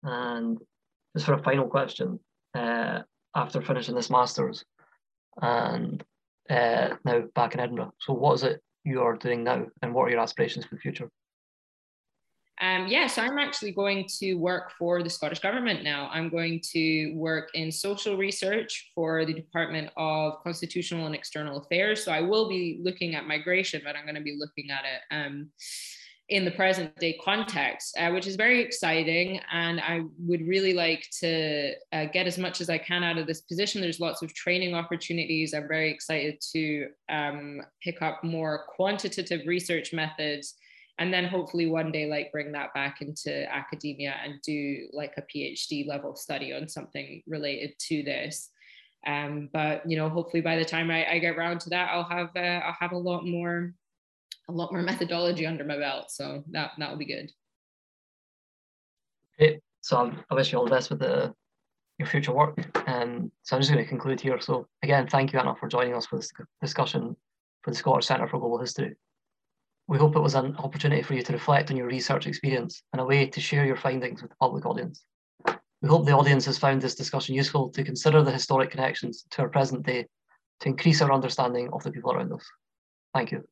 And 0.03 0.59
just 1.15 1.25
for 1.25 1.33
a 1.33 1.43
final 1.43 1.67
question, 1.67 2.19
uh, 2.53 2.99
after 3.35 3.61
finishing 3.61 3.95
this 3.95 4.09
master's 4.09 4.63
and 5.41 6.03
uh, 6.49 6.89
now 7.05 7.23
back 7.33 7.53
in 7.53 7.59
Edinburgh, 7.59 7.93
so 7.99 8.13
what 8.13 8.33
is 8.33 8.43
it 8.43 8.61
you 8.85 9.01
are 9.01 9.15
doing 9.15 9.43
now 9.43 9.65
and 9.81 9.93
what 9.93 10.03
are 10.03 10.09
your 10.11 10.19
aspirations 10.19 10.65
for 10.65 10.75
the 10.75 10.81
future? 10.81 11.09
Um, 12.61 12.87
yeah, 12.87 13.07
so 13.07 13.21
I'm 13.21 13.37
actually 13.37 13.73
going 13.73 14.07
to 14.19 14.35
work 14.35 14.71
for 14.79 15.03
the 15.03 15.09
Scottish 15.09 15.39
Government 15.39 15.83
now. 15.83 16.09
I'm 16.13 16.29
going 16.29 16.61
to 16.71 17.11
work 17.13 17.49
in 17.53 17.69
social 17.69 18.15
research 18.15 18.91
for 18.95 19.25
the 19.25 19.33
Department 19.33 19.89
of 19.97 20.41
Constitutional 20.41 21.05
and 21.05 21.13
External 21.13 21.57
Affairs. 21.57 22.05
So 22.05 22.13
I 22.13 22.21
will 22.21 22.47
be 22.47 22.79
looking 22.81 23.13
at 23.15 23.27
migration, 23.27 23.81
but 23.83 23.97
I'm 23.97 24.05
going 24.05 24.15
to 24.15 24.21
be 24.21 24.37
looking 24.39 24.71
at 24.71 24.83
it 24.85 25.01
um, 25.13 25.49
in 26.29 26.43
the 26.43 26.51
present 26.51 26.95
day 26.97 27.19
context, 27.23 27.95
uh, 27.99 28.09
which 28.09 28.25
is 28.25 28.35
very 28.35 28.59
exciting. 28.59 29.39
And 29.51 29.79
I 29.79 30.01
would 30.17 30.47
really 30.47 30.73
like 30.73 31.07
to 31.19 31.73
uh, 31.93 32.05
get 32.05 32.25
as 32.25 32.37
much 32.37 32.61
as 32.61 32.69
I 32.69 32.79
can 32.79 33.03
out 33.03 33.19
of 33.19 33.27
this 33.27 33.41
position. 33.41 33.81
There's 33.81 33.99
lots 33.99 34.23
of 34.23 34.33
training 34.33 34.73
opportunities. 34.73 35.53
I'm 35.53 35.67
very 35.67 35.91
excited 35.91 36.41
to 36.53 36.87
um, 37.09 37.61
pick 37.83 38.01
up 38.01 38.23
more 38.23 38.65
quantitative 38.75 39.41
research 39.45 39.93
methods 39.93 40.55
and 40.97 41.13
then 41.13 41.25
hopefully 41.25 41.67
one 41.67 41.91
day 41.91 42.05
like 42.09 42.31
bring 42.31 42.51
that 42.53 42.73
back 42.73 43.01
into 43.01 43.51
academia 43.53 44.15
and 44.23 44.41
do 44.41 44.87
like 44.93 45.13
a 45.17 45.21
phd 45.23 45.87
level 45.87 46.15
study 46.15 46.53
on 46.53 46.67
something 46.67 47.21
related 47.27 47.73
to 47.79 48.03
this 48.03 48.49
um, 49.07 49.49
but 49.53 49.87
you 49.89 49.97
know 49.97 50.09
hopefully 50.09 50.41
by 50.41 50.55
the 50.55 50.65
time 50.65 50.89
I, 50.89 51.05
I 51.05 51.19
get 51.19 51.35
around 51.35 51.59
to 51.61 51.69
that 51.71 51.89
i'll 51.91 52.09
have 52.09 52.29
uh, 52.35 52.39
i'll 52.65 52.77
have 52.79 52.93
a 52.93 52.97
lot 52.97 53.25
more 53.25 53.73
a 54.47 54.51
lot 54.51 54.71
more 54.71 54.81
methodology 54.91 55.45
under 55.45 55.63
my 55.63 55.77
belt. 55.77 56.11
So 56.11 56.43
that 56.51 56.71
that 56.77 56.89
will 56.89 56.97
be 56.97 57.05
good. 57.05 57.31
Okay, 59.39 59.59
so 59.81 60.11
I 60.29 60.35
wish 60.35 60.51
you 60.51 60.57
all 60.57 60.65
the 60.65 60.71
best 60.71 60.89
with 60.89 60.99
the 60.99 61.33
your 61.97 62.07
future 62.07 62.33
work. 62.33 62.57
Um, 62.87 63.31
so 63.43 63.55
I'm 63.55 63.61
just 63.61 63.71
going 63.71 63.83
to 63.83 63.89
conclude 63.89 64.19
here. 64.19 64.39
So 64.41 64.67
again, 64.83 65.07
thank 65.07 65.31
you 65.31 65.39
Anna 65.39 65.55
for 65.55 65.67
joining 65.67 65.93
us 65.93 66.05
for 66.05 66.17
this 66.17 66.31
discussion 66.61 67.15
for 67.61 67.71
the 67.71 67.77
Scottish 67.77 68.05
Centre 68.05 68.27
for 68.27 68.39
Global 68.39 68.59
History. 68.59 68.95
We 69.87 69.97
hope 69.97 70.15
it 70.15 70.21
was 70.21 70.35
an 70.35 70.55
opportunity 70.57 71.03
for 71.03 71.13
you 71.13 71.21
to 71.21 71.33
reflect 71.33 71.69
on 71.69 71.77
your 71.77 71.87
research 71.87 72.27
experience 72.27 72.81
and 72.91 73.01
a 73.01 73.05
way 73.05 73.27
to 73.27 73.39
share 73.39 73.65
your 73.65 73.77
findings 73.77 74.21
with 74.21 74.31
the 74.31 74.37
public 74.37 74.65
audience. 74.65 75.05
We 75.81 75.89
hope 75.89 76.05
the 76.05 76.13
audience 76.13 76.45
has 76.45 76.57
found 76.57 76.81
this 76.81 76.95
discussion 76.95 77.35
useful 77.35 77.69
to 77.69 77.83
consider 77.83 78.23
the 78.23 78.31
historic 78.31 78.71
connections 78.71 79.25
to 79.31 79.43
our 79.43 79.49
present 79.49 79.85
day 79.85 80.07
to 80.61 80.69
increase 80.69 81.01
our 81.01 81.11
understanding 81.11 81.69
of 81.71 81.83
the 81.83 81.91
people 81.91 82.11
around 82.11 82.33
us. 82.33 82.45
Thank 83.13 83.31
you. 83.31 83.43